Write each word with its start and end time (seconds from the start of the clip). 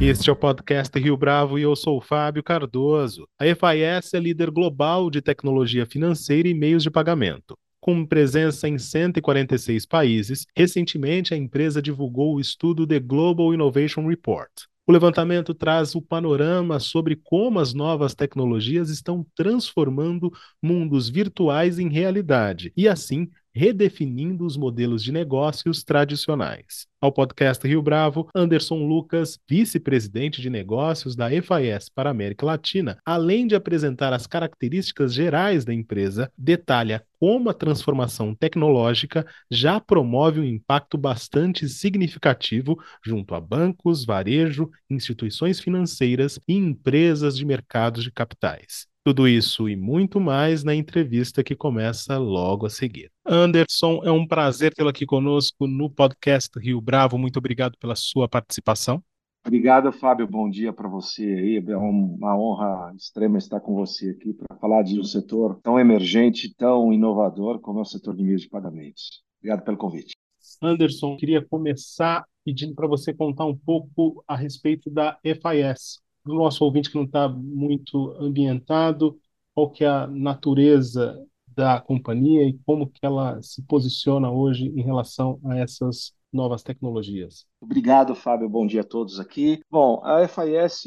Este 0.00 0.30
é 0.30 0.32
o 0.32 0.36
podcast 0.36 0.96
Rio 0.96 1.16
Bravo 1.16 1.58
e 1.58 1.62
eu 1.62 1.74
sou 1.74 1.98
o 1.98 2.00
Fábio 2.00 2.40
Cardoso. 2.40 3.26
A 3.36 3.44
FIS 3.44 4.14
é 4.14 4.20
líder 4.20 4.48
global 4.48 5.10
de 5.10 5.20
tecnologia 5.20 5.84
financeira 5.84 6.46
e 6.46 6.54
meios 6.54 6.84
de 6.84 6.90
pagamento. 6.90 7.58
Com 7.80 8.06
presença 8.06 8.68
em 8.68 8.78
146 8.78 9.84
países, 9.86 10.46
recentemente 10.56 11.34
a 11.34 11.36
empresa 11.36 11.82
divulgou 11.82 12.36
o 12.36 12.40
estudo 12.40 12.86
The 12.86 13.00
Global 13.00 13.52
Innovation 13.52 14.06
Report. 14.06 14.48
O 14.86 14.92
levantamento 14.92 15.52
traz 15.52 15.96
o 15.96 16.00
panorama 16.00 16.78
sobre 16.78 17.16
como 17.16 17.58
as 17.58 17.74
novas 17.74 18.14
tecnologias 18.14 18.90
estão 18.90 19.26
transformando 19.34 20.32
mundos 20.62 21.08
virtuais 21.08 21.80
em 21.80 21.88
realidade 21.88 22.72
e, 22.76 22.88
assim, 22.88 23.28
redefinindo 23.58 24.46
os 24.46 24.56
modelos 24.56 25.02
de 25.02 25.10
negócios 25.10 25.82
tradicionais. 25.82 26.86
Ao 27.00 27.10
podcast 27.10 27.66
Rio 27.66 27.82
Bravo, 27.82 28.28
Anderson 28.32 28.86
Lucas, 28.86 29.36
vice-presidente 29.48 30.40
de 30.40 30.48
negócios 30.48 31.16
da 31.16 31.28
FIS 31.28 31.88
para 31.92 32.08
a 32.08 32.12
América 32.12 32.46
Latina, 32.46 32.98
além 33.04 33.48
de 33.48 33.56
apresentar 33.56 34.12
as 34.12 34.28
características 34.28 35.12
gerais 35.12 35.64
da 35.64 35.74
empresa, 35.74 36.30
detalha 36.38 37.04
como 37.18 37.50
a 37.50 37.54
transformação 37.54 38.32
tecnológica 38.32 39.26
já 39.50 39.80
promove 39.80 40.38
um 40.38 40.44
impacto 40.44 40.96
bastante 40.96 41.68
significativo 41.68 42.78
junto 43.04 43.34
a 43.34 43.40
bancos, 43.40 44.04
varejo, 44.04 44.70
instituições 44.88 45.58
financeiras 45.58 46.38
e 46.46 46.54
empresas 46.54 47.36
de 47.36 47.44
mercados 47.44 48.04
de 48.04 48.12
capitais. 48.12 48.86
Tudo 49.08 49.26
isso 49.26 49.70
e 49.70 49.74
muito 49.74 50.20
mais 50.20 50.62
na 50.62 50.74
entrevista 50.74 51.42
que 51.42 51.56
começa 51.56 52.18
logo 52.18 52.66
a 52.66 52.68
seguir. 52.68 53.10
Anderson, 53.26 54.02
é 54.04 54.12
um 54.12 54.26
prazer 54.26 54.74
tê-lo 54.74 54.90
aqui 54.90 55.06
conosco 55.06 55.66
no 55.66 55.88
podcast 55.88 56.50
Rio 56.60 56.78
Bravo. 56.78 57.16
Muito 57.16 57.38
obrigado 57.38 57.78
pela 57.78 57.94
sua 57.96 58.28
participação. 58.28 59.02
Obrigado, 59.46 59.90
Fábio. 59.92 60.26
Bom 60.26 60.50
dia 60.50 60.74
para 60.74 60.86
você 60.90 61.22
aí. 61.22 61.56
É 61.56 61.76
uma 61.78 62.38
honra 62.38 62.92
extrema 62.94 63.38
estar 63.38 63.60
com 63.60 63.74
você 63.74 64.10
aqui 64.10 64.34
para 64.34 64.58
falar 64.58 64.82
de 64.82 65.00
um 65.00 65.04
setor 65.04 65.58
tão 65.62 65.80
emergente, 65.80 66.54
tão 66.54 66.92
inovador 66.92 67.60
como 67.60 67.78
é 67.78 67.82
o 67.82 67.86
setor 67.86 68.14
de 68.14 68.22
meios 68.22 68.42
de 68.42 68.50
pagamentos. 68.50 69.24
Obrigado 69.38 69.64
pelo 69.64 69.78
convite. 69.78 70.14
Anderson, 70.62 71.16
queria 71.16 71.42
começar 71.42 72.26
pedindo 72.44 72.74
para 72.74 72.86
você 72.86 73.14
contar 73.14 73.46
um 73.46 73.56
pouco 73.56 74.22
a 74.28 74.36
respeito 74.36 74.90
da 74.90 75.18
FIS, 75.22 75.98
do 76.28 76.34
nosso 76.34 76.62
ouvinte 76.62 76.90
que 76.90 76.96
não 76.96 77.04
está 77.04 77.26
muito 77.26 78.12
ambientado, 78.20 79.18
qual 79.54 79.70
que 79.70 79.82
é 79.82 79.88
a 79.88 80.06
natureza 80.06 81.18
da 81.46 81.80
companhia 81.80 82.46
e 82.46 82.58
como 82.66 82.86
que 82.86 83.00
ela 83.02 83.40
se 83.42 83.62
posiciona 83.62 84.30
hoje 84.30 84.66
em 84.66 84.82
relação 84.82 85.40
a 85.44 85.58
essas 85.58 86.12
novas 86.30 86.62
tecnologias. 86.62 87.46
Obrigado, 87.60 88.14
Fábio. 88.14 88.48
Bom 88.48 88.66
dia 88.66 88.82
a 88.82 88.84
todos 88.84 89.18
aqui. 89.18 89.60
Bom, 89.70 90.00
a 90.04 90.28
FIS 90.28 90.84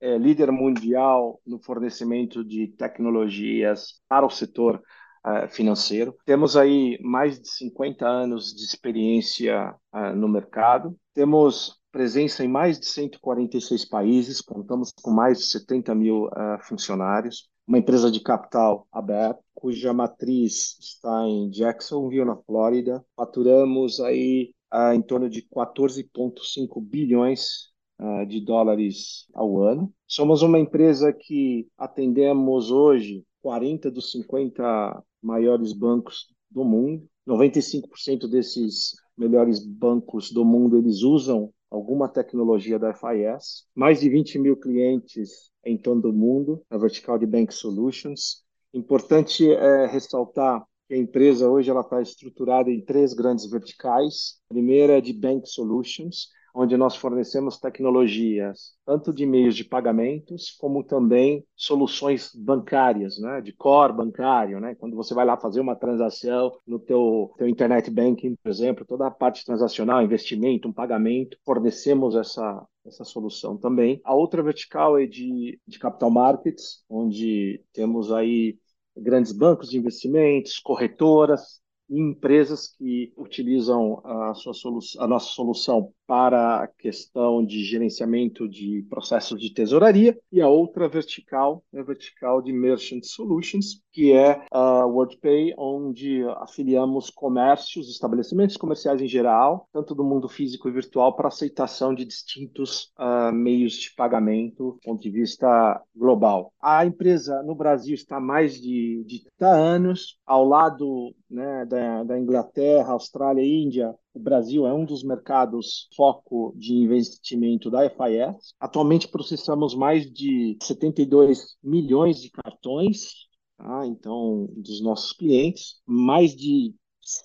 é 0.00 0.16
líder 0.16 0.52
mundial 0.52 1.40
no 1.44 1.58
fornecimento 1.58 2.44
de 2.44 2.68
tecnologias 2.68 4.00
para 4.08 4.24
o 4.24 4.30
setor 4.30 4.80
uh, 5.26 5.48
financeiro. 5.48 6.14
Temos 6.24 6.56
aí 6.56 6.96
mais 7.02 7.40
de 7.40 7.48
50 7.48 8.06
anos 8.06 8.54
de 8.54 8.62
experiência 8.64 9.74
uh, 9.92 10.14
no 10.14 10.28
mercado. 10.28 10.96
Temos 11.12 11.79
presença 11.90 12.44
em 12.44 12.48
mais 12.48 12.78
de 12.78 12.86
146 12.86 13.84
países, 13.84 14.40
contamos 14.40 14.90
com 15.02 15.10
mais 15.10 15.38
de 15.38 15.44
70 15.46 15.94
mil 15.94 16.26
uh, 16.26 16.58
funcionários, 16.62 17.48
uma 17.66 17.78
empresa 17.78 18.10
de 18.10 18.20
capital 18.20 18.86
aberto, 18.90 19.40
cuja 19.54 19.92
matriz 19.92 20.76
está 20.80 21.26
em 21.28 21.50
Jacksonville, 21.50 22.24
na 22.24 22.36
Flórida. 22.36 23.04
Faturamos 23.16 24.00
aí 24.00 24.52
uh, 24.72 24.92
em 24.92 25.02
torno 25.02 25.28
de 25.28 25.42
14,5 25.42 26.82
bilhões 26.82 27.70
uh, 28.00 28.26
de 28.26 28.40
dólares 28.40 29.26
ao 29.34 29.62
ano. 29.62 29.92
Somos 30.06 30.42
uma 30.42 30.58
empresa 30.58 31.12
que 31.12 31.68
atendemos 31.78 32.70
hoje 32.70 33.24
40 33.42 33.90
dos 33.90 34.10
50 34.12 35.02
maiores 35.22 35.72
bancos 35.72 36.26
do 36.50 36.64
mundo. 36.64 37.06
95% 37.28 38.28
desses 38.28 38.94
melhores 39.16 39.64
bancos 39.64 40.32
do 40.32 40.44
mundo 40.44 40.78
eles 40.78 41.02
usam 41.02 41.52
alguma 41.70 42.08
tecnologia 42.08 42.78
da 42.78 42.92
FIS, 42.92 43.66
mais 43.74 44.00
de 44.00 44.08
20 44.08 44.38
mil 44.38 44.56
clientes 44.56 45.50
em 45.64 45.78
todo 45.78 46.10
o 46.10 46.12
mundo, 46.12 46.62
a 46.68 46.76
vertical 46.76 47.18
de 47.18 47.26
Bank 47.26 47.54
Solutions. 47.54 48.44
Importante 48.74 49.50
é 49.50 49.86
ressaltar 49.86 50.64
que 50.88 50.94
a 50.94 50.98
empresa 50.98 51.48
hoje 51.48 51.70
ela 51.70 51.82
está 51.82 52.02
estruturada 52.02 52.70
em 52.70 52.84
três 52.84 53.14
grandes 53.14 53.48
verticais. 53.48 54.40
A 54.50 54.54
primeira 54.54 54.98
é 54.98 55.00
de 55.00 55.12
Bank 55.12 55.48
Solutions, 55.48 56.28
onde 56.54 56.76
nós 56.76 56.96
fornecemos 56.96 57.58
tecnologias 57.58 58.74
tanto 58.84 59.12
de 59.12 59.24
meios 59.24 59.54
de 59.54 59.64
pagamentos 59.64 60.50
como 60.58 60.82
também 60.82 61.44
soluções 61.54 62.30
bancárias, 62.34 63.18
né, 63.18 63.40
de 63.40 63.52
core 63.52 63.92
bancário, 63.92 64.60
né, 64.60 64.74
quando 64.74 64.96
você 64.96 65.14
vai 65.14 65.24
lá 65.24 65.36
fazer 65.36 65.60
uma 65.60 65.76
transação 65.76 66.52
no 66.66 66.78
teu, 66.78 67.32
teu 67.38 67.48
internet 67.48 67.90
banking, 67.90 68.34
por 68.42 68.50
exemplo, 68.50 68.84
toda 68.84 69.06
a 69.06 69.10
parte 69.10 69.44
transacional, 69.44 70.02
investimento, 70.02 70.68
um 70.68 70.72
pagamento, 70.72 71.36
fornecemos 71.44 72.16
essa 72.16 72.66
essa 72.86 73.04
solução 73.04 73.58
também. 73.58 74.00
A 74.02 74.14
outra 74.14 74.42
vertical 74.42 74.98
é 74.98 75.06
de, 75.06 75.60
de 75.66 75.78
capital 75.78 76.10
markets, 76.10 76.82
onde 76.88 77.62
temos 77.74 78.10
aí 78.10 78.58
grandes 78.96 79.32
bancos 79.32 79.70
de 79.70 79.78
investimentos, 79.78 80.58
corretoras, 80.58 81.60
e 81.90 82.00
empresas 82.00 82.68
que 82.68 83.12
utilizam 83.16 84.00
a, 84.04 84.32
sua 84.32 84.52
a 85.00 85.08
nossa 85.08 85.26
solução 85.26 85.92
para 86.10 86.64
a 86.64 86.66
questão 86.66 87.46
de 87.46 87.62
gerenciamento 87.62 88.48
de 88.48 88.84
processos 88.90 89.40
de 89.40 89.54
tesouraria, 89.54 90.18
e 90.32 90.40
a 90.40 90.48
outra 90.48 90.88
vertical 90.88 91.62
é 91.72 91.78
a 91.78 91.84
vertical 91.84 92.42
de 92.42 92.52
Merchant 92.52 93.04
Solutions, 93.04 93.80
que 93.92 94.12
é 94.12 94.44
a 94.50 94.84
WorldPay, 94.86 95.54
onde 95.56 96.24
afiliamos 96.38 97.10
comércios, 97.10 97.88
estabelecimentos 97.88 98.56
comerciais 98.56 99.00
em 99.00 99.06
geral, 99.06 99.68
tanto 99.72 99.94
do 99.94 100.02
mundo 100.02 100.28
físico 100.28 100.68
e 100.68 100.72
virtual, 100.72 101.14
para 101.14 101.28
aceitação 101.28 101.94
de 101.94 102.04
distintos 102.04 102.92
uh, 102.98 103.32
meios 103.32 103.74
de 103.74 103.94
pagamento 103.94 104.72
do 104.72 104.80
ponto 104.82 105.00
de 105.00 105.10
vista 105.10 105.80
global. 105.94 106.52
A 106.60 106.84
empresa 106.84 107.40
no 107.44 107.54
Brasil 107.54 107.94
está 107.94 108.16
há 108.16 108.20
mais 108.20 108.60
de, 108.60 109.04
de 109.06 109.22
30 109.38 109.46
anos, 109.46 110.18
ao 110.26 110.44
lado 110.44 111.14
né, 111.30 111.64
da, 111.66 112.02
da 112.02 112.18
Inglaterra, 112.18 112.94
Austrália 112.94 113.42
e 113.42 113.62
Índia, 113.62 113.94
o 114.12 114.18
Brasil 114.18 114.66
é 114.66 114.72
um 114.72 114.84
dos 114.84 115.02
mercados 115.02 115.88
foco 115.94 116.54
de 116.56 116.74
investimento 116.74 117.70
da 117.70 117.88
FIS. 117.88 118.54
Atualmente 118.58 119.06
processamos 119.08 119.74
mais 119.74 120.10
de 120.10 120.56
72 120.62 121.56
milhões 121.62 122.20
de 122.20 122.30
cartões, 122.30 123.28
tá? 123.56 123.86
então, 123.86 124.48
dos 124.56 124.82
nossos 124.82 125.12
clientes, 125.12 125.80
mais 125.86 126.34
de 126.34 126.74